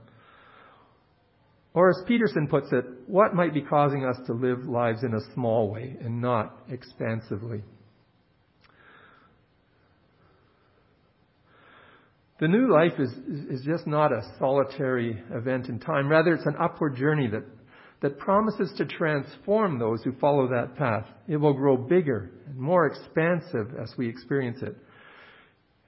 Or 1.76 1.90
as 1.90 2.02
Peterson 2.06 2.48
puts 2.48 2.72
it, 2.72 2.86
what 3.06 3.34
might 3.34 3.52
be 3.52 3.60
causing 3.60 4.02
us 4.02 4.16
to 4.28 4.32
live 4.32 4.64
lives 4.64 5.04
in 5.04 5.12
a 5.12 5.34
small 5.34 5.70
way 5.70 5.94
and 6.00 6.22
not 6.22 6.56
expansively? 6.70 7.60
The 12.40 12.48
new 12.48 12.72
life 12.72 12.94
is, 12.98 13.10
is 13.50 13.62
just 13.66 13.86
not 13.86 14.10
a 14.10 14.22
solitary 14.38 15.22
event 15.30 15.68
in 15.68 15.78
time. 15.78 16.08
Rather, 16.08 16.32
it's 16.32 16.46
an 16.46 16.56
upward 16.58 16.96
journey 16.96 17.28
that, 17.28 17.44
that 18.00 18.18
promises 18.18 18.72
to 18.78 18.86
transform 18.86 19.78
those 19.78 20.02
who 20.02 20.12
follow 20.12 20.48
that 20.48 20.76
path. 20.76 21.04
It 21.28 21.36
will 21.36 21.52
grow 21.52 21.76
bigger 21.76 22.30
and 22.46 22.56
more 22.56 22.86
expansive 22.86 23.74
as 23.78 23.92
we 23.98 24.08
experience 24.08 24.62
it. 24.62 24.76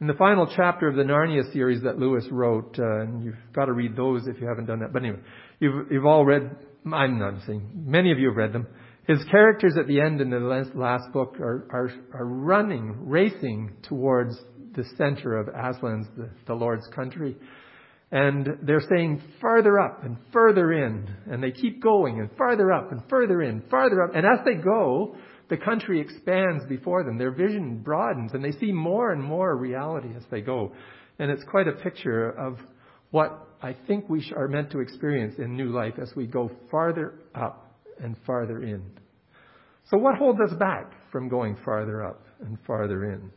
In 0.01 0.07
the 0.07 0.15
final 0.15 0.47
chapter 0.55 0.87
of 0.87 0.95
the 0.95 1.03
Narnia 1.03 1.51
series 1.53 1.83
that 1.83 1.99
Lewis 1.99 2.25
wrote, 2.31 2.79
uh, 2.79 3.01
and 3.01 3.25
you've 3.25 3.35
got 3.53 3.65
to 3.65 3.73
read 3.73 3.97
those 3.97 4.29
if 4.29 4.41
you 4.41 4.47
haven't 4.47 4.67
done 4.67 4.79
that. 4.79 4.93
But 4.93 5.03
anyway, 5.03 5.19
you've, 5.61 5.91
you've 5.91 6.07
all 6.07 6.25
read, 6.25 6.57
I'm 6.93 7.19
not 7.19 7.35
saying, 7.47 7.71
many 7.75 8.13
of 8.13 8.19
you 8.19 8.29
have 8.29 8.37
read 8.37 8.53
them. 8.53 8.67
His 9.07 9.25
characters 9.31 9.75
at 9.79 9.87
the 9.87 10.01
end 10.01 10.21
in 10.21 10.31
the 10.31 10.39
last 10.39 11.13
book 11.13 11.37
are, 11.41 11.67
are, 11.71 11.91
are 12.13 12.27
running, 12.27 13.09
racing 13.09 13.77
towards 13.83 14.39
the 14.75 14.85
center 14.97 15.37
of 15.37 15.49
Aslan's, 15.49 16.07
the, 16.17 16.29
the 16.47 16.55
Lord's 16.55 16.87
country. 16.95 17.37
And 18.11 18.49
they're 18.63 18.85
saying 18.95 19.23
farther 19.41 19.79
up 19.79 20.05
and 20.05 20.17
further 20.33 20.73
in. 20.73 21.09
And 21.31 21.43
they 21.43 21.51
keep 21.51 21.83
going 21.83 22.21
and 22.21 22.31
farther 22.37 22.73
up 22.73 22.93
and 22.93 23.03
further 23.09 23.43
in, 23.43 23.63
farther 23.71 24.03
up. 24.03 24.15
And 24.15 24.27
as 24.27 24.45
they 24.45 24.55
go, 24.55 25.17
the 25.49 25.57
country 25.57 26.01
expands 26.01 26.65
before 26.69 27.05
them. 27.05 27.19
Their 27.19 27.33
vision 27.33 27.79
broadens 27.83 28.33
and 28.35 28.45
they 28.45 28.53
see 28.53 28.73
more 28.73 29.13
and 29.13 29.23
more 29.23 29.57
reality 29.57 30.09
as 30.17 30.23
they 30.31 30.41
go. 30.41 30.73
And 31.19 31.31
it's 31.31 31.45
quite 31.45 31.69
a 31.69 31.73
picture 31.73 32.31
of 32.31 32.59
what 33.11 33.48
I 33.63 33.75
think 33.87 34.09
we 34.09 34.25
are 34.37 34.49
meant 34.49 34.71
to 34.73 34.81
experience 34.81 35.35
in 35.39 35.57
new 35.57 35.71
life 35.71 35.95
as 36.01 36.13
we 36.15 36.27
go 36.27 36.51
farther 36.71 37.15
up 37.35 37.75
and 38.01 38.17
farther 38.27 38.63
in. 38.63 38.83
So 39.91 39.99
what 39.99 40.17
holds 40.17 40.39
us 40.41 40.57
back 40.59 40.93
from 41.11 41.29
going 41.29 41.57
farther 41.65 42.05
up 42.05 42.23
and 42.41 42.59
farther 42.67 43.13
in? 43.13 43.31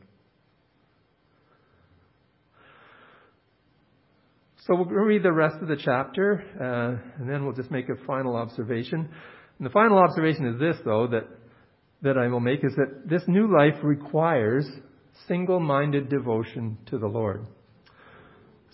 So 4.67 4.75
we'll 4.75 4.85
read 4.85 5.23
the 5.23 5.33
rest 5.33 5.55
of 5.61 5.67
the 5.67 5.77
chapter, 5.77 6.43
uh, 6.59 7.19
and 7.19 7.27
then 7.27 7.43
we'll 7.43 7.55
just 7.55 7.71
make 7.71 7.89
a 7.89 7.95
final 8.05 8.35
observation. 8.35 9.09
And 9.57 9.65
the 9.65 9.71
final 9.71 9.97
observation 9.97 10.45
is 10.45 10.59
this, 10.59 10.77
though, 10.85 11.07
that 11.07 11.27
that 12.03 12.17
I 12.17 12.27
will 12.27 12.39
make 12.39 12.63
is 12.63 12.73
that 12.75 13.07
this 13.07 13.21
new 13.27 13.51
life 13.55 13.75
requires 13.83 14.67
single 15.27 15.59
minded 15.59 16.09
devotion 16.09 16.77
to 16.87 16.97
the 16.97 17.07
Lord. 17.07 17.45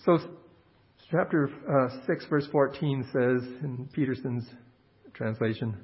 So, 0.04 0.18
chapter 1.10 1.48
uh, 1.68 2.06
6, 2.06 2.26
verse 2.26 2.46
14 2.52 3.04
says 3.06 3.48
in 3.62 3.88
Peterson's 3.92 4.46
translation 5.14 5.76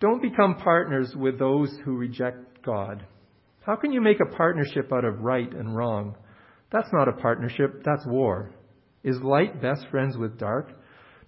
Don't 0.00 0.22
become 0.22 0.56
partners 0.56 1.12
with 1.16 1.38
those 1.38 1.76
who 1.84 1.96
reject 1.96 2.64
God. 2.64 3.04
How 3.62 3.76
can 3.76 3.92
you 3.92 4.00
make 4.00 4.20
a 4.20 4.36
partnership 4.36 4.92
out 4.92 5.04
of 5.04 5.20
right 5.20 5.52
and 5.52 5.76
wrong? 5.76 6.16
That's 6.70 6.92
not 6.92 7.08
a 7.08 7.20
partnership, 7.20 7.82
that's 7.84 8.06
war. 8.06 8.52
Is 9.04 9.16
light 9.20 9.60
best 9.60 9.86
friends 9.90 10.16
with 10.16 10.38
dark? 10.38 10.70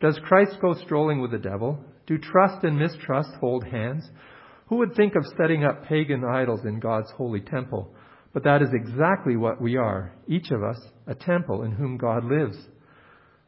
Does 0.00 0.18
Christ 0.24 0.56
go 0.60 0.74
strolling 0.74 1.20
with 1.20 1.32
the 1.32 1.38
devil? 1.38 1.78
Do 2.06 2.18
trust 2.18 2.64
and 2.64 2.78
mistrust 2.78 3.30
hold 3.40 3.64
hands? 3.64 4.08
Who 4.68 4.76
would 4.76 4.94
think 4.94 5.14
of 5.16 5.24
setting 5.36 5.64
up 5.64 5.86
pagan 5.86 6.24
idols 6.24 6.60
in 6.64 6.78
God's 6.80 7.10
holy 7.16 7.40
temple? 7.40 7.94
But 8.34 8.42
that 8.44 8.62
is 8.62 8.68
exactly 8.72 9.36
what 9.36 9.62
we 9.62 9.76
are, 9.76 10.12
each 10.26 10.50
of 10.50 10.62
us, 10.62 10.78
a 11.06 11.14
temple 11.14 11.62
in 11.62 11.70
whom 11.70 11.96
God 11.96 12.24
lives. 12.24 12.58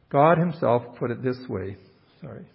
God 0.09 0.37
himself 0.37 0.81
put 0.97 1.11
it 1.11 1.21
this 1.21 1.37
way. 1.49 1.75
Sorry. 2.21 2.45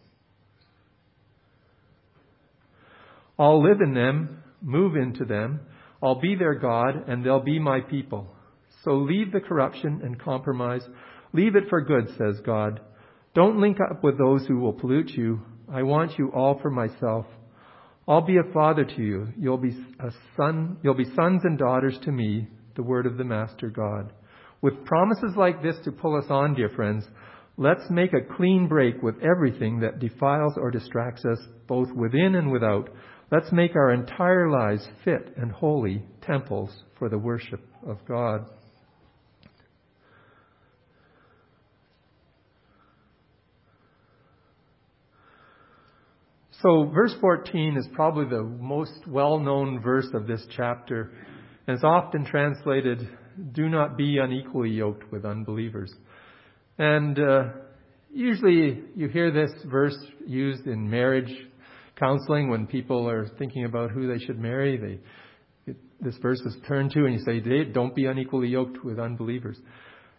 I'll 3.39 3.63
live 3.63 3.83
in 3.83 3.93
them, 3.93 4.43
move 4.63 4.97
into 4.97 5.27
them, 5.27 5.61
I'll 6.03 6.21
be 6.21 6.35
their 6.35 6.55
God, 6.55 7.09
and 7.09 7.25
they'll 7.25 7.43
be 7.43 7.59
my 7.59 7.81
people. 7.81 8.35
So 8.83 8.95
leave 8.95 9.31
the 9.31 9.41
corruption 9.41 10.01
and 10.03 10.19
compromise. 10.19 10.83
Leave 11.33 11.55
it 11.55 11.69
for 11.69 11.83
good, 11.83 12.09
says 12.17 12.41
God. 12.45 12.81
Don't 13.35 13.61
link 13.61 13.79
up 13.81 14.03
with 14.03 14.19
those 14.19 14.47
who 14.47 14.59
will 14.59 14.73
pollute 14.73 15.11
you. 15.11 15.41
I 15.73 15.83
want 15.83 16.19
you 16.19 16.33
all 16.35 16.59
for 16.61 16.71
myself. 16.71 17.27
I'll 18.09 18.27
be 18.27 18.39
a 18.39 18.53
father 18.53 18.85
to 18.85 19.03
you. 19.03 19.29
You'll 19.39 19.59
be 19.59 19.77
a 20.01 20.11
son, 20.37 20.79
you'll 20.83 20.95
be 20.95 21.15
sons 21.15 21.43
and 21.45 21.57
daughters 21.57 21.99
to 22.03 22.11
me, 22.11 22.49
the 22.75 22.83
word 22.83 23.07
of 23.07 23.17
the 23.17 23.25
Master 23.25 23.69
God. 23.69 24.13
With 24.61 24.85
promises 24.85 25.35
like 25.37 25.63
this 25.63 25.77
to 25.85 25.93
pull 25.93 26.17
us 26.17 26.27
on, 26.29 26.55
dear 26.55 26.69
friends, 26.69 27.07
let's 27.57 27.89
make 27.91 28.13
a 28.13 28.35
clean 28.37 28.67
break 28.67 29.03
with 29.03 29.17
everything 29.23 29.81
that 29.81 30.01
defiles 30.01 30.55
or 30.57 30.71
distracts 30.71 31.25
us, 31.25 31.39
both 31.69 31.93
within 31.93 32.35
and 32.35 32.51
without. 32.51 32.91
Let's 33.31 33.53
make 33.53 33.77
our 33.77 33.93
entire 33.93 34.51
lives 34.51 34.87
fit 35.05 35.35
and 35.37 35.53
holy 35.53 36.05
temples 36.23 36.71
for 36.99 37.09
the 37.09 37.19
worship 37.19 37.61
of 37.87 37.99
God. 38.07 38.47
So, 46.63 46.85
verse 46.95 47.13
14 47.21 47.77
is 47.77 47.89
probably 47.93 48.27
the 48.27 48.45
most 48.45 49.09
well 49.09 49.41
known 49.41 49.81
verse 49.81 50.07
of 50.15 50.29
this 50.29 50.47
chapter, 50.57 51.11
and 51.67 51.75
it's 51.75 51.83
often 51.83 52.25
translated, 52.25 53.09
Do 53.51 53.69
not 53.69 53.97
be 53.97 54.19
unequally 54.19 54.71
yoked 54.71 55.11
with 55.11 55.25
unbelievers. 55.25 55.93
And 56.79 57.19
uh, 57.19 57.45
usually 58.13 58.81
you 58.95 59.09
hear 59.09 59.33
this 59.33 59.51
verse 59.67 59.97
used 60.25 60.69
in 60.69 60.89
marriage 60.89 61.35
counseling 61.99 62.49
when 62.49 62.69
people 62.69 63.09
are 63.09 63.27
thinking 63.39 63.65
about 63.65 63.91
who 63.91 64.07
they 64.07 64.25
should 64.25 64.39
marry. 64.39 64.77
They, 64.77 65.73
it, 65.73 65.77
this 66.01 66.17
verse 66.23 66.41
is 66.43 66.57
turned 66.69 66.93
to, 66.93 67.07
and 67.07 67.15
you 67.15 67.25
say, 67.25 67.41
Don't 67.73 67.95
be 67.95 68.07
unequally 68.07 68.49
yoked 68.49 68.85
with 68.85 69.01
unbelievers. 69.01 69.59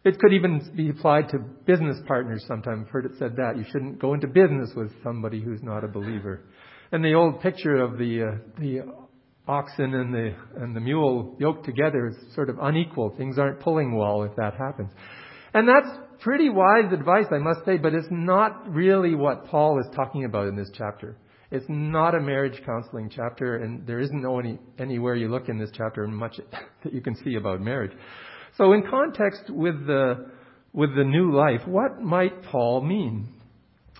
It 0.05 0.19
could 0.19 0.33
even 0.33 0.71
be 0.75 0.89
applied 0.89 1.29
to 1.29 1.39
business 1.65 1.97
partners 2.05 2.43
sometimes. 2.47 2.85
I've 2.85 2.91
heard 2.91 3.05
it 3.05 3.13
said 3.17 3.37
that. 3.37 3.57
You 3.57 3.63
shouldn't 3.71 3.99
go 3.99 4.13
into 4.13 4.27
business 4.27 4.71
with 4.75 4.91
somebody 5.01 5.41
who's 5.41 5.63
not 5.63 5.83
a 5.83 5.87
believer. 5.87 6.41
And 6.91 7.03
the 7.03 7.13
old 7.13 7.41
picture 7.41 7.77
of 7.81 7.97
the, 7.97 8.23
uh, 8.23 8.59
the 8.59 8.81
oxen 9.47 9.93
and 9.93 10.13
the, 10.13 10.35
and 10.57 10.75
the 10.75 10.81
mule 10.81 11.35
yoked 11.39 11.65
together 11.65 12.07
is 12.07 12.35
sort 12.35 12.49
of 12.49 12.57
unequal. 12.61 13.13
Things 13.17 13.39
aren't 13.39 13.61
pulling 13.61 13.95
well 13.95 14.23
if 14.23 14.35
that 14.35 14.55
happens. 14.55 14.91
And 15.53 15.67
that's 15.67 15.97
pretty 16.19 16.49
wise 16.49 16.91
advice, 16.91 17.25
I 17.31 17.37
must 17.37 17.63
say, 17.65 17.77
but 17.77 17.93
it's 17.93 18.07
not 18.11 18.69
really 18.69 19.15
what 19.15 19.45
Paul 19.45 19.79
is 19.79 19.87
talking 19.95 20.25
about 20.25 20.47
in 20.47 20.55
this 20.55 20.69
chapter. 20.73 21.17
It's 21.51 21.65
not 21.69 22.15
a 22.15 22.19
marriage 22.19 22.59
counseling 22.65 23.09
chapter, 23.09 23.57
and 23.57 23.85
there 23.85 23.99
isn't 23.99 24.25
any, 24.25 24.57
anywhere 24.79 25.15
you 25.15 25.29
look 25.29 25.49
in 25.49 25.59
this 25.59 25.69
chapter 25.73 26.07
much 26.07 26.39
that 26.83 26.93
you 26.93 26.99
can 26.99 27.15
see 27.23 27.35
about 27.35 27.61
marriage. 27.61 27.91
So, 28.57 28.73
in 28.73 28.83
context 28.89 29.49
with 29.49 29.87
the, 29.87 30.29
with 30.73 30.95
the 30.95 31.03
new 31.03 31.35
life, 31.35 31.61
what 31.65 32.01
might 32.01 32.43
Paul 32.43 32.81
mean? 32.81 33.27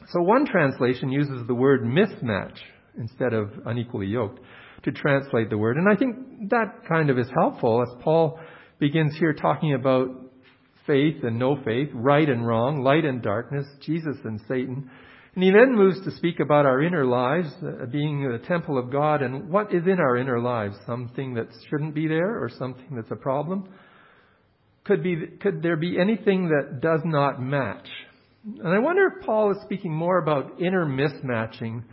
So, 0.10 0.22
one 0.22 0.46
translation 0.46 1.10
uses 1.10 1.48
the 1.48 1.56
word 1.56 1.84
mismatch 1.84 2.58
instead 2.98 3.34
of 3.34 3.50
unequally 3.66 4.08
yoked 4.08 4.39
to 4.84 4.92
translate 4.92 5.50
the 5.50 5.58
word. 5.58 5.78
And 5.78 5.89
I 5.89 5.96
think 5.96 6.50
that 6.50 6.88
kind 6.88 7.10
of 7.10 7.18
is 7.18 7.28
helpful 7.34 7.82
as 7.82 8.04
Paul 8.04 8.39
begins 8.80 9.16
here 9.18 9.34
talking 9.34 9.74
about 9.74 10.10
faith 10.86 11.24
and 11.24 11.39
no 11.39 11.56
faith, 11.63 11.89
right 11.94 12.28
and 12.28 12.46
wrong, 12.46 12.84
light 12.84 13.06
and 13.06 13.22
darkness, 13.22 13.66
Jesus 13.82 14.18
and 14.24 14.39
Satan. 14.48 14.89
And 15.36 15.44
he 15.44 15.50
then 15.50 15.76
moves 15.76 16.04
to 16.04 16.12
speak 16.12 16.39
about 16.39 16.68
our 16.68 16.84
inner 16.84 17.06
lives, 17.06 17.50
uh, 17.63 17.86
being 17.88 18.30
the 18.30 18.46
temple 18.46 18.78
of 18.78 18.92
God, 18.92 19.24
and 19.24 19.50
what 19.50 19.74
is 19.74 19.88
in 19.88 20.00
our 20.00 20.18
inner 20.18 20.39
lives, 20.39 20.76
something 20.86 21.34
that 21.36 21.48
shouldn't 21.70 21.96
be 21.96 22.08
there 22.08 22.44
or 22.44 22.50
something 22.50 22.96
that's 22.96 23.10
a 23.10 23.16
problem 23.16 23.68
could, 24.86 25.04
be, 25.04 25.15
could 25.41 25.62
there 25.62 25.78
be 25.78 26.00
anything 26.00 26.50
that 26.50 26.82
does 26.82 27.02
not 27.06 27.41
match? 27.41 27.88
And 28.43 28.67
I 28.67 28.80
wonder 28.80 29.08
if 29.08 29.26
Paul 29.26 29.52
is 29.52 29.58
speaking 29.63 29.93
more 29.93 30.17
about 30.17 30.60
inner 30.60 30.86
mismatching 30.86 31.84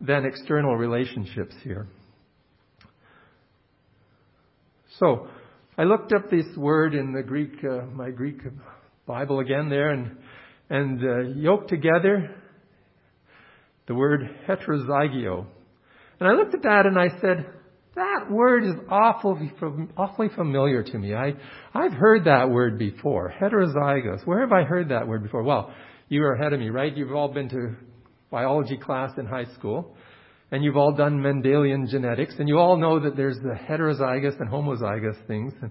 than 0.00 0.24
external 0.24 0.76
relationships 0.76 1.54
here. 1.62 1.86
So, 4.98 5.28
I 5.78 5.84
looked 5.84 6.12
up 6.12 6.28
this 6.30 6.46
word 6.56 6.94
in 6.94 7.12
the 7.12 7.22
Greek, 7.22 7.52
uh, 7.64 7.86
my 7.94 8.10
Greek 8.10 8.40
Bible 9.06 9.38
again 9.38 9.70
there, 9.70 9.90
and 9.90 10.16
and 10.70 11.02
uh, 11.02 11.18
yoked 11.36 11.68
together 11.68 12.34
the 13.88 13.94
word 13.94 14.22
heterozygio. 14.48 15.46
And 16.20 16.28
I 16.28 16.32
looked 16.32 16.54
at 16.54 16.62
that 16.62 16.86
and 16.86 16.98
I 16.98 17.08
said, 17.20 17.46
that 17.96 18.30
word 18.30 18.64
is 18.64 18.74
awfully, 18.88 19.52
awfully 19.96 20.28
familiar 20.34 20.82
to 20.82 20.98
me. 20.98 21.14
I, 21.14 21.32
I've 21.74 21.92
heard 21.92 22.24
that 22.24 22.48
word 22.48 22.78
before. 22.78 23.32
Heterozygous. 23.40 24.24
Where 24.24 24.40
have 24.40 24.52
I 24.52 24.62
heard 24.62 24.90
that 24.90 25.08
word 25.08 25.22
before? 25.22 25.42
Well, 25.42 25.72
you 26.08 26.22
are 26.22 26.34
ahead 26.34 26.52
of 26.52 26.60
me, 26.60 26.70
right? 26.70 26.96
You've 26.96 27.12
all 27.12 27.32
been 27.32 27.48
to 27.48 27.74
biology 28.30 28.76
class 28.76 29.10
in 29.18 29.26
high 29.26 29.52
school. 29.54 29.96
And 30.52 30.64
you've 30.64 30.76
all 30.76 30.92
done 30.92 31.20
Mendelian 31.20 31.88
genetics. 31.88 32.34
And 32.38 32.48
you 32.48 32.58
all 32.58 32.76
know 32.76 33.00
that 33.00 33.16
there's 33.16 33.38
the 33.38 33.54
heterozygous 33.54 34.40
and 34.40 34.48
homozygous 34.48 35.26
things. 35.26 35.52
And, 35.60 35.70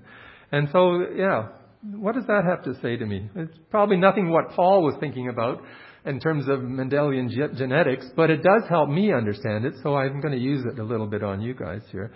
and 0.52 0.70
so, 0.72 1.06
yeah, 1.16 1.50
what 1.82 2.16
does 2.16 2.26
that 2.28 2.44
have 2.46 2.64
to 2.66 2.80
say 2.82 2.98
to 2.98 3.06
me? 3.06 3.30
It's 3.36 3.58
probably 3.70 3.98
nothing 3.98 4.30
what 4.30 4.52
Paul 4.52 4.84
was 4.84 4.96
thinking 5.00 5.30
about 5.30 5.62
in 6.06 6.20
terms 6.20 6.48
of 6.48 6.60
Mendelian 6.60 7.30
ge- 7.30 7.58
genetics, 7.58 8.08
but 8.16 8.30
it 8.30 8.42
does 8.44 8.64
help 8.70 8.90
me 8.90 9.14
understand 9.14 9.66
it, 9.66 9.74
so 9.84 9.96
I'm 9.96 10.22
going 10.22 10.34
to 10.34 10.40
use 10.40 10.64
it 10.66 10.80
a 10.80 10.84
little 10.84 11.08
bit 11.08 11.24
on 11.24 11.42
you 11.42 11.54
guys 11.54 11.82
here. 11.92 12.12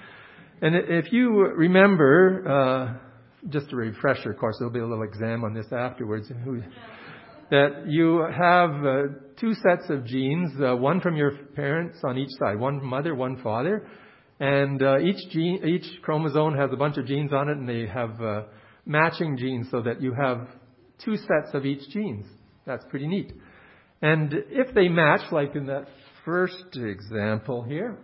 And 0.62 0.76
if 0.76 1.12
you 1.12 1.48
remember, 1.48 2.48
uh, 2.48 3.50
just 3.50 3.74
a 3.74 3.76
refresher, 3.76 4.32
of 4.32 4.38
course, 4.38 4.56
there'll 4.60 4.74
be 4.74 4.80
a 4.80 4.88
little 4.88 5.04
exam 5.04 5.44
on 5.44 5.54
this 5.54 5.66
afterwards, 5.72 6.32
that 7.52 7.84
you 7.88 8.26
have 8.36 8.86
uh, 8.86 9.02
two 9.40 9.54
sets 9.56 9.90
of 9.90 10.06
genes, 10.06 10.52
uh, 10.62 10.76
one 10.76 11.02
from 11.02 11.16
your 11.16 11.32
parents 11.56 11.98
on 12.04 12.18
each 12.18 12.32
side, 12.40 12.58
one 12.58 12.84
mother, 12.84 13.14
one 13.14 13.42
father, 13.44 13.86
and 14.40 14.82
uh, 14.82 15.00
each 15.00 15.30
gene, 15.32 15.62
each 15.66 16.02
chromosome 16.02 16.56
has 16.56 16.70
a 16.72 16.78
bunch 16.78 16.98
of 16.98 17.06
genes 17.06 17.32
on 17.34 17.50
it, 17.50 17.58
and 17.58 17.68
they 17.68 17.86
have 17.86 18.22
uh, 18.22 18.44
matching 18.86 19.38
genes 19.38 19.68
so 19.70 19.82
that 19.82 20.02
you 20.02 20.14
have 20.14 20.48
two 21.04 21.18
sets 21.18 21.54
of 21.54 21.66
each 21.66 21.88
genes. 21.90 22.26
That's 22.66 22.84
pretty 22.90 23.08
neat. 23.08 23.34
And 24.04 24.34
if 24.50 24.76
they 24.76 24.90
match, 24.90 25.32
like 25.32 25.56
in 25.56 25.68
that 25.68 25.88
first 26.26 26.76
example 26.76 27.64
here, 27.64 27.98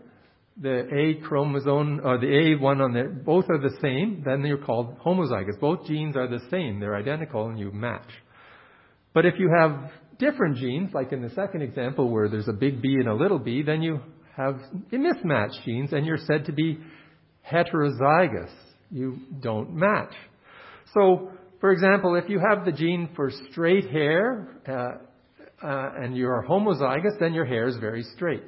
the 0.56 0.88
A 0.94 1.22
chromosome 1.28 2.00
or 2.02 2.18
the 2.18 2.34
A 2.34 2.56
one 2.56 2.80
on 2.80 2.94
there, 2.94 3.10
both 3.10 3.46
are 3.50 3.60
the 3.60 3.76
same, 3.82 4.24
then 4.26 4.42
they're 4.42 4.58
called 4.58 4.98
homozygous. 5.00 5.60
Both 5.60 5.88
genes 5.88 6.16
are 6.16 6.30
the 6.30 6.40
same, 6.50 6.80
they're 6.80 6.96
identical, 6.96 7.50
and 7.50 7.60
you 7.60 7.72
match. 7.74 8.10
But 9.14 9.26
if 9.26 9.34
you 9.40 9.54
have 9.60 9.92
different 10.20 10.56
genes, 10.56 10.92
like 10.94 11.12
in 11.12 11.22
the 11.22 11.32
second 11.32 11.64
example 11.64 12.10
where 12.10 12.30
there's 12.30 12.48
a 12.48 12.54
big 12.54 12.82
B 12.82 12.96
and 12.98 13.10
a 13.10 13.14
little 13.14 13.40
b, 13.40 13.62
then 13.62 13.82
you 13.82 14.00
have 14.38 14.56
mismatched 14.92 15.66
genes, 15.66 15.92
and 15.92 16.06
you're 16.06 16.18
said 16.18 16.46
to 16.46 16.54
be 16.54 16.80
heterozygous. 17.52 18.52
You 18.90 19.20
don't 19.42 19.76
match. 19.76 20.14
So, 20.94 21.32
for 21.60 21.72
example, 21.72 22.16
if 22.16 22.30
you 22.30 22.40
have 22.40 22.64
the 22.64 22.72
gene 22.72 23.10
for 23.18 23.32
straight 23.52 23.90
hair, 23.92 24.48
uh, 24.66 25.09
uh, 25.64 25.92
and 25.98 26.16
you 26.16 26.28
are 26.28 26.46
homozygous, 26.48 27.20
then 27.20 27.34
your 27.34 27.46
hair 27.46 27.68
is 27.68 27.78
very 27.78 28.04
straight. 28.16 28.44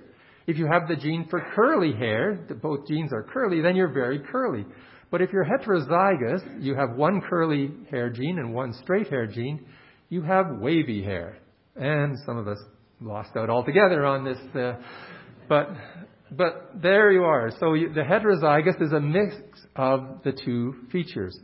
If 0.47 0.57
you 0.57 0.67
have 0.71 0.87
the 0.87 0.95
gene 0.95 1.27
for 1.29 1.41
curly 1.55 1.93
hair, 1.93 2.35
both 2.61 2.87
genes 2.87 3.13
are 3.13 3.23
curly, 3.23 3.61
then 3.61 3.75
you're 3.75 3.93
very 3.93 4.19
curly. 4.19 4.65
But 5.11 5.21
if 5.21 5.31
you're 5.31 5.45
heterozygous, 5.45 6.63
you 6.63 6.75
have 6.75 6.95
one 6.95 7.21
curly 7.21 7.71
hair 7.89 8.09
gene 8.09 8.39
and 8.39 8.53
one 8.53 8.73
straight 8.81 9.09
hair 9.09 9.27
gene, 9.27 9.65
you 10.09 10.21
have 10.21 10.59
wavy 10.59 11.03
hair. 11.03 11.37
And 11.75 12.17
some 12.25 12.37
of 12.37 12.47
us 12.47 12.59
lost 13.01 13.35
out 13.35 13.49
altogether 13.49 14.05
on 14.05 14.23
this, 14.23 14.37
uh, 14.55 14.73
but 15.47 15.69
but 16.31 16.71
there 16.81 17.11
you 17.11 17.23
are. 17.23 17.51
So 17.59 17.73
you, 17.73 17.93
the 17.93 18.01
heterozygous 18.01 18.81
is 18.81 18.93
a 18.93 18.99
mix 19.01 19.35
of 19.75 20.21
the 20.23 20.31
two 20.31 20.75
features. 20.91 21.37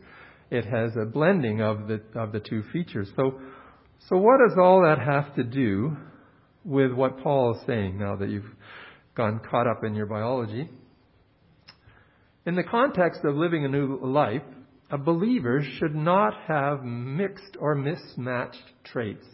It 0.50 0.64
has 0.64 0.92
a 0.96 1.04
blending 1.04 1.60
of 1.60 1.88
the 1.88 2.00
of 2.14 2.32
the 2.32 2.40
two 2.40 2.62
features. 2.72 3.10
So 3.16 3.38
so, 4.06 4.16
what 4.16 4.38
does 4.38 4.56
all 4.58 4.82
that 4.82 4.98
have 4.98 5.34
to 5.34 5.44
do 5.44 5.96
with 6.64 6.92
what 6.92 7.22
Paul 7.22 7.54
is 7.54 7.66
saying 7.66 7.98
now 7.98 8.16
that 8.16 8.28
you've 8.28 8.50
gone 9.14 9.40
caught 9.50 9.66
up 9.66 9.84
in 9.84 9.94
your 9.94 10.06
biology? 10.06 10.68
In 12.46 12.54
the 12.54 12.62
context 12.62 13.20
of 13.24 13.34
living 13.34 13.64
a 13.64 13.68
new 13.68 13.98
life, 14.02 14.42
a 14.90 14.96
believer 14.96 15.62
should 15.78 15.94
not 15.94 16.32
have 16.46 16.82
mixed 16.82 17.56
or 17.60 17.74
mismatched 17.74 18.62
traits. 18.84 19.26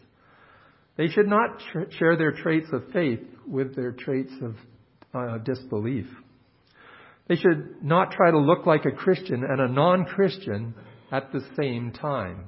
They 0.96 1.08
should 1.08 1.28
not 1.28 1.60
tr- 1.72 1.90
share 1.90 2.16
their 2.16 2.32
traits 2.32 2.66
of 2.72 2.90
faith 2.92 3.20
with 3.46 3.76
their 3.76 3.92
traits 3.92 4.32
of 4.42 4.56
uh, 5.14 5.38
disbelief. 5.38 6.06
They 7.28 7.36
should 7.36 7.82
not 7.82 8.10
try 8.10 8.30
to 8.30 8.38
look 8.38 8.66
like 8.66 8.84
a 8.84 8.90
Christian 8.90 9.44
and 9.44 9.60
a 9.60 9.68
non 9.68 10.04
Christian 10.04 10.74
at 11.12 11.32
the 11.32 11.40
same 11.56 11.92
time. 11.92 12.46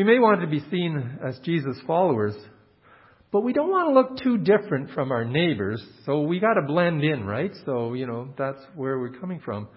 We 0.00 0.04
may 0.04 0.18
want 0.18 0.40
to 0.40 0.46
be 0.46 0.64
seen 0.70 1.18
as 1.22 1.38
Jesus 1.40 1.76
followers, 1.86 2.34
but 3.30 3.42
we 3.42 3.52
don't 3.52 3.68
want 3.68 3.90
to 3.90 3.92
look 3.92 4.22
too 4.22 4.38
different 4.38 4.92
from 4.92 5.12
our 5.12 5.26
neighbors, 5.26 5.84
so 6.06 6.22
we 6.22 6.40
got 6.40 6.54
to 6.54 6.62
blend 6.66 7.04
in, 7.04 7.26
right? 7.26 7.50
So, 7.66 7.92
you 7.92 8.06
know, 8.06 8.30
that's 8.38 8.62
where 8.74 8.98
we're 8.98 9.18
coming 9.20 9.40
from. 9.44 9.68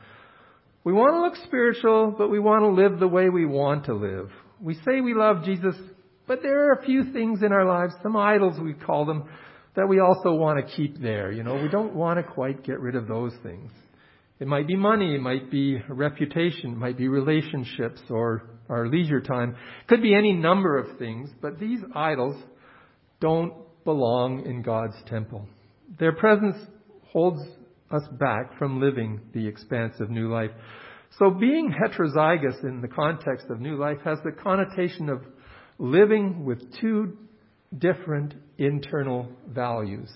We 0.85 0.93
want 0.93 1.15
to 1.15 1.19
look 1.19 1.45
spiritual, 1.45 2.15
but 2.17 2.29
we 2.29 2.39
want 2.39 2.63
to 2.63 2.69
live 2.69 3.01
the 3.01 3.07
way 3.09 3.27
we 3.27 3.45
want 3.45 3.87
to 3.87 3.95
live. 3.95 4.29
We 4.61 4.75
say 4.75 5.01
we 5.01 5.13
love 5.13 5.43
Jesus, 5.43 5.75
but 6.25 6.41
there 6.41 6.69
are 6.69 6.79
a 6.79 6.85
few 6.85 7.11
things 7.11 7.43
in 7.43 7.51
our 7.51 7.65
lives, 7.65 7.93
some 8.01 8.15
idols 8.15 8.57
we 8.61 8.75
call 8.75 9.05
them, 9.05 9.25
that 9.75 9.89
we 9.89 9.99
also 9.99 10.33
want 10.35 10.65
to 10.65 10.73
keep 10.73 11.01
there. 11.01 11.33
You 11.33 11.43
know, 11.43 11.61
we 11.61 11.67
don't 11.67 11.95
want 11.95 12.17
to 12.17 12.23
quite 12.23 12.63
get 12.63 12.79
rid 12.79 12.95
of 12.95 13.09
those 13.09 13.33
things. 13.43 13.73
It 14.39 14.47
might 14.47 14.67
be 14.67 14.77
money, 14.77 15.15
it 15.15 15.21
might 15.21 15.51
be 15.51 15.81
reputation, 15.89 16.71
it 16.71 16.77
might 16.77 16.97
be 16.97 17.09
relationships 17.09 17.99
or 18.09 18.52
our 18.69 18.87
leisure 18.87 19.21
time. 19.21 19.55
Could 19.87 20.01
be 20.01 20.15
any 20.15 20.33
number 20.33 20.77
of 20.77 20.97
things, 20.97 21.29
but 21.41 21.59
these 21.59 21.79
idols 21.95 22.41
don't 23.19 23.53
belong 23.83 24.45
in 24.45 24.61
God's 24.61 24.95
temple. 25.07 25.47
Their 25.99 26.13
presence 26.13 26.55
holds 27.11 27.41
us 27.91 28.03
back 28.19 28.57
from 28.57 28.81
living 28.81 29.21
the 29.33 29.47
expansive 29.47 30.09
new 30.09 30.31
life. 30.31 30.51
So 31.19 31.29
being 31.29 31.71
heterozygous 31.71 32.63
in 32.63 32.81
the 32.81 32.87
context 32.87 33.47
of 33.49 33.59
new 33.59 33.75
life 33.75 33.99
has 34.03 34.17
the 34.23 34.31
connotation 34.31 35.09
of 35.09 35.21
living 35.77 36.43
with 36.43 36.59
two 36.79 37.17
different 37.77 38.33
internal 38.57 39.27
values. 39.47 40.11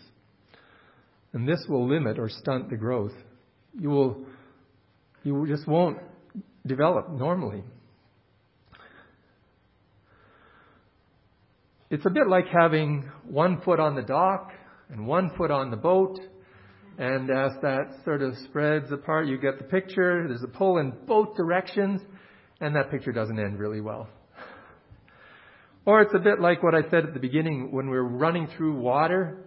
And 1.34 1.48
this 1.48 1.64
will 1.70 1.88
limit 1.88 2.18
or 2.18 2.30
stunt 2.30 2.70
the 2.70 2.78
growth. 2.78 3.14
You 3.80 3.90
will, 3.90 4.26
you 5.24 5.46
just 5.48 5.68
won't 5.68 6.00
develop 6.66 7.12
normally. 7.12 7.64
It's 11.90 12.06
a 12.06 12.10
bit 12.10 12.28
like 12.28 12.48
having 12.48 13.10
one 13.24 13.62
foot 13.62 13.80
on 13.80 13.96
the 13.96 14.02
dock 14.02 14.52
and 14.90 15.08
one 15.08 15.32
foot 15.38 15.52
on 15.52 15.72
the 15.72 15.78
boat. 15.78 16.20
And 16.98 17.30
as 17.30 17.52
that 17.62 18.00
sort 18.04 18.22
of 18.22 18.34
spreads 18.50 18.92
apart, 18.92 19.28
you 19.28 19.38
get 19.38 19.58
the 19.58 19.64
picture. 19.64 20.28
There's 20.28 20.44
a 20.44 20.50
pull 20.50 20.80
in 20.80 20.92
both 21.06 21.38
directions, 21.38 22.02
and 22.60 22.76
that 22.76 22.92
picture 22.92 23.14
doesn't 23.14 23.40
end 23.40 23.60
really 23.60 23.82
well. 23.82 24.10
Or 25.86 26.02
it's 26.02 26.14
a 26.14 26.20
bit 26.20 26.42
like 26.42 26.62
what 26.62 26.76
I 26.76 26.82
said 26.90 27.06
at 27.06 27.14
the 27.14 27.20
beginning 27.22 27.72
when 27.72 27.90
we're 27.90 28.04
running 28.04 28.50
through 28.58 28.78
water. 28.78 29.46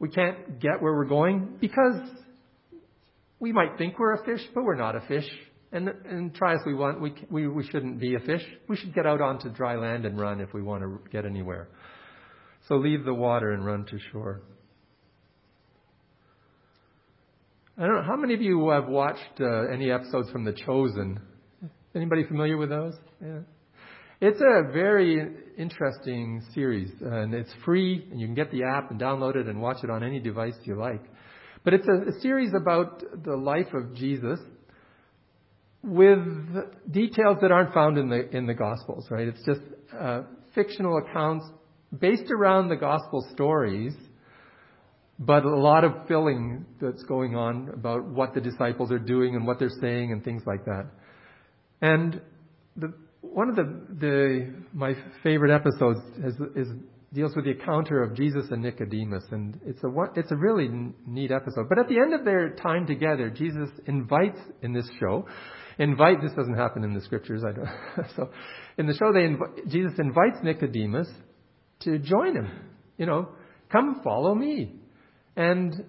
We 0.00 0.08
can't 0.08 0.58
get 0.58 0.82
where 0.82 0.92
we're 0.92 1.04
going 1.04 1.58
because 1.60 2.00
we 3.38 3.52
might 3.52 3.78
think 3.78 3.96
we're 3.96 4.14
a 4.14 4.24
fish, 4.24 4.44
but 4.56 4.64
we're 4.64 4.74
not 4.74 4.96
a 4.96 5.02
fish. 5.02 5.28
And, 5.72 5.88
and 5.88 6.34
try 6.34 6.52
as 6.52 6.60
we 6.66 6.74
want, 6.74 7.00
we, 7.00 7.14
we, 7.30 7.48
we 7.48 7.66
shouldn't 7.66 7.98
be 7.98 8.14
a 8.14 8.20
fish. 8.20 8.42
We 8.68 8.76
should 8.76 8.94
get 8.94 9.06
out 9.06 9.22
onto 9.22 9.48
dry 9.50 9.76
land 9.76 10.04
and 10.04 10.20
run 10.20 10.40
if 10.40 10.52
we 10.52 10.60
want 10.60 10.82
to 10.82 11.00
get 11.10 11.24
anywhere. 11.24 11.68
So 12.68 12.74
leave 12.74 13.04
the 13.04 13.14
water 13.14 13.52
and 13.52 13.64
run 13.64 13.86
to 13.86 13.98
shore. 14.10 14.42
I 17.78 17.86
don't 17.86 17.94
know, 17.94 18.02
how 18.06 18.16
many 18.16 18.34
of 18.34 18.42
you 18.42 18.68
have 18.68 18.86
watched 18.86 19.40
uh, 19.40 19.62
any 19.72 19.90
episodes 19.90 20.30
from 20.30 20.44
The 20.44 20.52
Chosen? 20.52 21.18
Anybody 21.94 22.24
familiar 22.24 22.58
with 22.58 22.68
those? 22.68 22.94
Yeah. 23.22 23.40
It's 24.20 24.40
a 24.40 24.72
very 24.72 25.26
interesting 25.58 26.42
series, 26.54 26.90
and 27.00 27.34
it's 27.34 27.52
free, 27.64 28.06
and 28.10 28.20
you 28.20 28.26
can 28.26 28.34
get 28.34 28.52
the 28.52 28.62
app 28.62 28.90
and 28.90 29.00
download 29.00 29.36
it 29.36 29.46
and 29.48 29.60
watch 29.60 29.78
it 29.82 29.90
on 29.90 30.04
any 30.04 30.20
device 30.20 30.54
you 30.64 30.78
like. 30.78 31.02
But 31.64 31.74
it's 31.74 31.88
a, 31.88 32.10
a 32.10 32.20
series 32.20 32.52
about 32.54 33.02
the 33.24 33.36
life 33.36 33.72
of 33.72 33.94
Jesus 33.94 34.38
with 35.82 36.20
details 36.90 37.38
that 37.42 37.50
aren't 37.50 37.74
found 37.74 37.98
in 37.98 38.08
the 38.08 38.28
in 38.36 38.46
the 38.46 38.54
Gospels, 38.54 39.06
right? 39.10 39.26
It's 39.28 39.44
just 39.44 39.60
uh, 39.98 40.22
fictional 40.54 40.98
accounts 40.98 41.44
based 41.98 42.30
around 42.30 42.68
the 42.68 42.76
Gospel 42.76 43.26
stories, 43.32 43.94
but 45.18 45.44
a 45.44 45.56
lot 45.56 45.84
of 45.84 46.06
filling 46.06 46.64
that's 46.80 47.02
going 47.04 47.34
on 47.34 47.70
about 47.70 48.04
what 48.04 48.34
the 48.34 48.40
disciples 48.40 48.92
are 48.92 48.98
doing 48.98 49.34
and 49.34 49.46
what 49.46 49.58
they're 49.58 49.80
saying 49.80 50.12
and 50.12 50.24
things 50.24 50.42
like 50.46 50.64
that. 50.64 50.86
And 51.80 52.20
the 52.76 52.94
one 53.20 53.48
of 53.48 53.56
the 53.56 53.86
the 53.98 54.54
my 54.72 54.94
favorite 55.22 55.54
episodes 55.54 56.00
is, 56.24 56.34
is 56.54 56.68
deals 57.12 57.34
with 57.36 57.44
the 57.44 57.50
encounter 57.50 58.02
of 58.02 58.14
Jesus 58.14 58.44
and 58.50 58.62
Nicodemus, 58.62 59.24
and 59.32 59.60
it's 59.66 59.82
a 59.82 59.88
it's 60.14 60.30
a 60.30 60.36
really 60.36 60.68
neat 61.06 61.30
episode. 61.30 61.68
But 61.68 61.78
at 61.78 61.88
the 61.88 61.98
end 61.98 62.14
of 62.14 62.24
their 62.24 62.50
time 62.50 62.86
together, 62.86 63.30
Jesus 63.30 63.68
invites 63.86 64.38
in 64.62 64.72
this 64.72 64.88
show 65.00 65.26
invite. 65.78 66.22
This 66.22 66.32
doesn't 66.32 66.56
happen 66.56 66.84
in 66.84 66.94
the 66.94 67.00
scriptures. 67.00 67.42
I 67.46 67.52
don't. 67.52 67.68
so, 68.16 68.30
in 68.78 68.86
the 68.86 68.94
show, 68.94 69.12
they 69.12 69.20
inv- 69.20 69.68
Jesus 69.68 69.92
invites 69.98 70.38
Nicodemus 70.42 71.08
to 71.80 71.98
join 71.98 72.36
him. 72.36 72.50
You 72.98 73.06
know, 73.06 73.28
come 73.70 74.00
follow 74.04 74.34
me. 74.34 74.76
And 75.36 75.84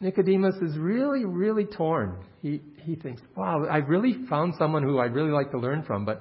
Nicodemus 0.00 0.56
is 0.56 0.76
really, 0.78 1.24
really 1.24 1.64
torn. 1.64 2.24
He 2.42 2.60
he 2.82 2.96
thinks, 2.96 3.22
wow, 3.36 3.66
I've 3.70 3.88
really 3.88 4.16
found 4.28 4.54
someone 4.58 4.82
who 4.82 4.98
I'd 4.98 5.14
really 5.14 5.32
like 5.32 5.50
to 5.50 5.58
learn 5.58 5.82
from, 5.82 6.04
but 6.04 6.20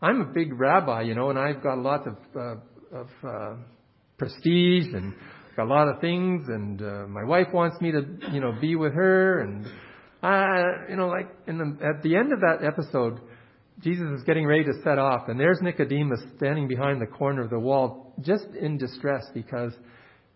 I'm 0.00 0.20
a 0.20 0.24
big 0.24 0.58
rabbi, 0.58 1.02
you 1.02 1.14
know, 1.14 1.30
and 1.30 1.38
I've 1.38 1.62
got 1.62 1.78
lots 1.78 2.06
of 2.06 2.16
uh, 2.36 2.96
of 2.96 3.08
uh, 3.24 3.56
prestige 4.18 4.92
and 4.92 5.14
got 5.56 5.64
a 5.64 5.72
lot 5.72 5.88
of 5.88 6.00
things, 6.00 6.46
and 6.48 6.80
uh, 6.82 7.06
my 7.08 7.24
wife 7.24 7.48
wants 7.52 7.80
me 7.80 7.92
to, 7.92 8.04
you 8.32 8.40
know, 8.40 8.52
be 8.60 8.76
with 8.76 8.92
her, 8.94 9.40
and 9.40 9.66
uh, 10.22 10.88
you 10.88 10.96
know, 10.96 11.08
like 11.08 11.46
the, 11.46 11.78
at 11.82 12.02
the 12.02 12.16
end 12.16 12.32
of 12.32 12.40
that 12.40 12.64
episode, 12.64 13.20
Jesus 13.80 14.06
is 14.18 14.22
getting 14.24 14.46
ready 14.46 14.64
to 14.64 14.72
set 14.84 14.98
off, 14.98 15.28
and 15.28 15.40
there's 15.40 15.58
Nicodemus 15.60 16.20
standing 16.36 16.68
behind 16.68 17.00
the 17.00 17.06
corner 17.06 17.42
of 17.42 17.50
the 17.50 17.58
wall, 17.58 18.14
just 18.20 18.46
in 18.60 18.78
distress 18.78 19.24
because 19.34 19.72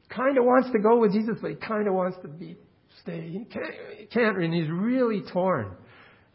kind 0.09 0.39
of 0.39 0.45
wants 0.45 0.71
to 0.73 0.79
go 0.79 0.99
with 0.99 1.13
Jesus, 1.13 1.37
but 1.41 1.51
he 1.51 1.57
kind 1.57 1.87
of 1.87 1.95
wants 1.95 2.17
to 2.23 2.29
be 2.29 2.57
stay. 3.03 3.29
He 3.31 3.45
can't, 3.45 3.75
he 3.99 4.07
can't, 4.07 4.39
and 4.39 4.53
he's 4.53 4.71
really 4.71 5.23
torn, 5.33 5.77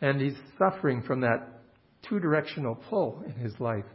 and 0.01 0.21
he's 0.21 0.35
suffering 0.57 1.03
from 1.03 1.21
that 1.21 1.61
two-directional 2.07 2.75
pull 2.89 3.23
in 3.25 3.33
his 3.33 3.53
life. 3.59 3.85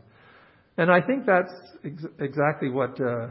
And 0.76 0.90
I 0.90 1.00
think 1.00 1.24
that's 1.26 1.52
ex- 1.84 2.12
exactly 2.18 2.68
what 2.68 3.00
uh, 3.00 3.28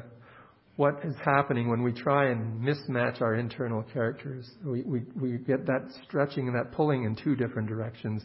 what 0.76 1.00
is 1.06 1.16
happening 1.24 1.70
when 1.70 1.84
we 1.84 1.94
try 1.94 2.30
and 2.32 2.62
mismatch 2.62 3.22
our 3.22 3.36
internal 3.36 3.84
characters. 3.94 4.50
We, 4.64 4.82
we, 4.82 5.02
we 5.16 5.38
get 5.38 5.66
that 5.68 5.88
stretching 6.04 6.48
and 6.48 6.56
that 6.56 6.74
pulling 6.74 7.06
in 7.06 7.16
two 7.16 7.36
different 7.36 7.70
directions. 7.70 8.24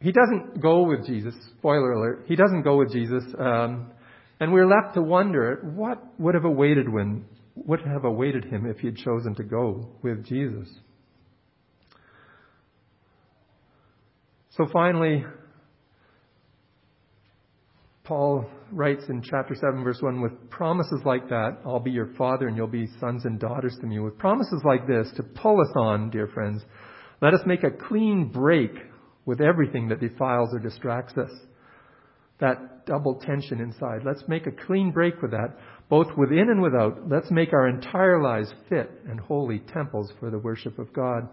He 0.00 0.12
doesn't 0.12 0.60
go 0.62 0.82
with 0.82 1.04
Jesus. 1.06 1.34
Spoiler 1.58 1.92
alert. 1.92 2.24
He 2.28 2.36
doesn't 2.36 2.62
go 2.62 2.76
with 2.76 2.92
Jesus. 2.92 3.24
Um, 3.38 3.90
and 4.38 4.52
we're 4.52 4.68
left 4.68 4.94
to 4.94 5.02
wonder 5.02 5.60
what 5.74 5.98
would 6.20 6.34
have 6.34 6.44
awaited 6.44 6.88
when, 6.88 7.24
would 7.56 7.80
have 7.80 8.04
awaited 8.04 8.44
him 8.44 8.64
if 8.66 8.78
he 8.78 8.86
had 8.86 8.96
chosen 8.96 9.34
to 9.34 9.42
go 9.42 9.96
with 10.02 10.24
Jesus. 10.24 10.68
So 14.50 14.66
finally, 14.72 15.24
Paul 18.08 18.46
writes 18.72 19.04
in 19.10 19.20
chapter 19.20 19.54
7, 19.54 19.84
verse 19.84 19.98
1 20.00 20.22
with 20.22 20.32
promises 20.48 21.02
like 21.04 21.28
that, 21.28 21.58
I'll 21.66 21.78
be 21.78 21.90
your 21.90 22.14
father 22.16 22.48
and 22.48 22.56
you'll 22.56 22.66
be 22.66 22.88
sons 22.98 23.26
and 23.26 23.38
daughters 23.38 23.76
to 23.82 23.86
me. 23.86 23.98
With 23.98 24.16
promises 24.16 24.62
like 24.64 24.86
this 24.86 25.12
to 25.16 25.22
pull 25.22 25.60
us 25.60 25.70
on, 25.76 26.08
dear 26.08 26.26
friends, 26.26 26.62
let 27.20 27.34
us 27.34 27.42
make 27.44 27.64
a 27.64 27.70
clean 27.70 28.30
break 28.32 28.70
with 29.26 29.42
everything 29.42 29.88
that 29.88 30.00
defiles 30.00 30.48
or 30.54 30.58
distracts 30.58 31.18
us. 31.18 31.30
That 32.40 32.86
double 32.86 33.20
tension 33.20 33.60
inside. 33.60 34.06
Let's 34.06 34.22
make 34.26 34.46
a 34.46 34.52
clean 34.66 34.90
break 34.90 35.20
with 35.20 35.32
that, 35.32 35.58
both 35.90 36.06
within 36.16 36.48
and 36.48 36.62
without. 36.62 37.10
Let's 37.10 37.30
make 37.30 37.52
our 37.52 37.68
entire 37.68 38.22
lives 38.22 38.50
fit 38.70 38.90
and 39.06 39.20
holy 39.20 39.58
temples 39.58 40.10
for 40.18 40.30
the 40.30 40.38
worship 40.38 40.78
of 40.78 40.94
God. 40.94 41.28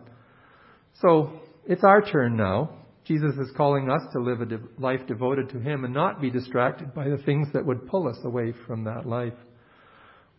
So, 1.02 1.40
it's 1.66 1.86
our 1.86 2.02
turn 2.02 2.36
now 2.36 2.85
Jesus 3.06 3.36
is 3.36 3.52
calling 3.56 3.90
us 3.90 4.02
to 4.14 4.20
live 4.20 4.42
a 4.42 4.82
life 4.82 5.02
devoted 5.08 5.50
to 5.50 5.60
Him 5.60 5.86
and 5.86 5.94
not 5.94 6.20
be 6.20 6.32
distracted 6.32 6.94
by 6.94 7.08
the 7.08 7.20
things 7.20 7.48
that 7.54 7.66
would 7.66 7.88
pull 7.88 8.08
us 8.08 8.18
away 8.24 8.54
from 8.66 8.84
that 8.86 9.06
life. 9.06 9.34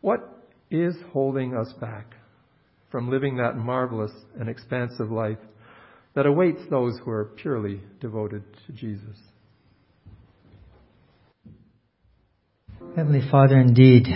What 0.01 0.21
is 0.71 0.97
holding 1.13 1.57
us 1.57 1.73
back 1.81 2.15
from 2.91 3.09
living 3.09 3.37
that 3.37 3.57
marvelous 3.57 4.11
and 4.39 4.49
expansive 4.49 5.11
life 5.11 5.39
that 6.15 6.27
awaits 6.27 6.61
those 6.69 6.99
who 7.05 7.11
are 7.11 7.27
purely 7.37 7.81
devoted 8.01 8.43
to 8.67 8.73
Jesus? 8.73 9.17
Heavenly 12.97 13.29
Father, 13.31 13.61
indeed, 13.61 14.07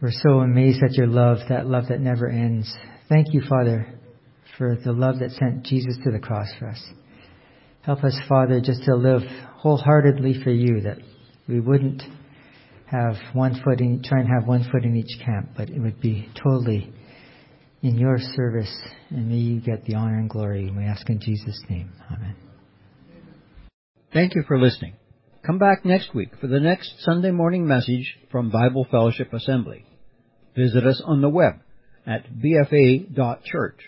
we're 0.00 0.10
so 0.10 0.40
amazed 0.40 0.82
at 0.84 0.92
your 0.92 1.06
love, 1.06 1.38
that 1.48 1.66
love 1.66 1.88
that 1.88 2.00
never 2.00 2.28
ends. 2.28 2.72
Thank 3.08 3.32
you, 3.32 3.42
Father, 3.48 3.91
for 4.58 4.76
the 4.84 4.92
love 4.92 5.18
that 5.20 5.30
sent 5.32 5.64
Jesus 5.64 5.96
to 6.04 6.10
the 6.10 6.18
cross 6.18 6.48
for 6.58 6.68
us. 6.68 6.82
Help 7.82 8.04
us, 8.04 8.18
Father, 8.28 8.60
just 8.60 8.82
to 8.84 8.94
live 8.94 9.22
wholeheartedly 9.56 10.42
for 10.42 10.50
you, 10.50 10.82
that 10.82 10.98
we 11.48 11.60
wouldn't 11.60 12.02
have 12.86 13.16
one 13.32 13.60
foot 13.64 13.80
in, 13.80 14.02
try 14.02 14.20
and 14.20 14.28
have 14.28 14.46
one 14.46 14.64
foot 14.70 14.84
in 14.84 14.96
each 14.96 15.18
camp, 15.24 15.50
but 15.56 15.70
it 15.70 15.80
would 15.80 16.00
be 16.00 16.28
totally 16.42 16.92
in 17.82 17.98
your 17.98 18.18
service, 18.18 18.72
and 19.10 19.28
may 19.28 19.36
you 19.36 19.60
get 19.60 19.84
the 19.84 19.94
honor 19.94 20.18
and 20.18 20.30
glory. 20.30 20.70
We 20.70 20.84
ask 20.84 21.08
in 21.08 21.20
Jesus' 21.20 21.60
name. 21.68 21.90
Amen. 22.12 22.36
Thank 24.12 24.34
you 24.34 24.44
for 24.46 24.60
listening. 24.60 24.94
Come 25.44 25.58
back 25.58 25.84
next 25.84 26.14
week 26.14 26.30
for 26.40 26.46
the 26.46 26.60
next 26.60 26.94
Sunday 27.00 27.32
morning 27.32 27.66
message 27.66 28.16
from 28.30 28.50
Bible 28.50 28.86
Fellowship 28.88 29.32
Assembly. 29.32 29.84
Visit 30.54 30.86
us 30.86 31.02
on 31.04 31.20
the 31.22 31.28
web 31.28 31.54
at 32.06 32.26
bfa.church 32.30 33.80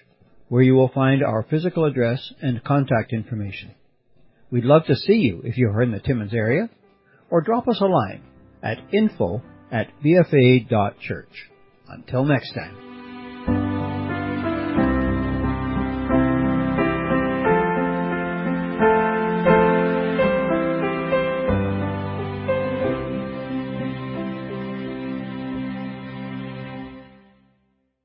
where 0.55 0.63
you 0.63 0.77
will 0.77 0.93
find 0.95 1.21
our 1.21 1.45
physical 1.51 1.85
address 1.85 2.33
and 2.41 2.63
contact 2.63 3.13
information. 3.13 3.75
We'd 4.53 4.63
love 4.63 4.87
to 4.87 4.95
see 4.95 5.15
you 5.15 5.41
if 5.43 5.59
you 5.59 5.69
are 5.69 5.83
in 5.83 5.91
the 5.91 5.99
Timmins 5.99 6.33
area, 6.33 6.71
or 7.29 7.41
drop 7.41 7.67
us 7.67 7.81
a 7.81 7.87
line 7.87 8.23
at 8.63 8.79
info 8.93 9.43
at 9.73 9.89
bfa.church. 10.05 11.51
Until 11.89 12.25
next 12.25 12.53
time. 12.53 12.94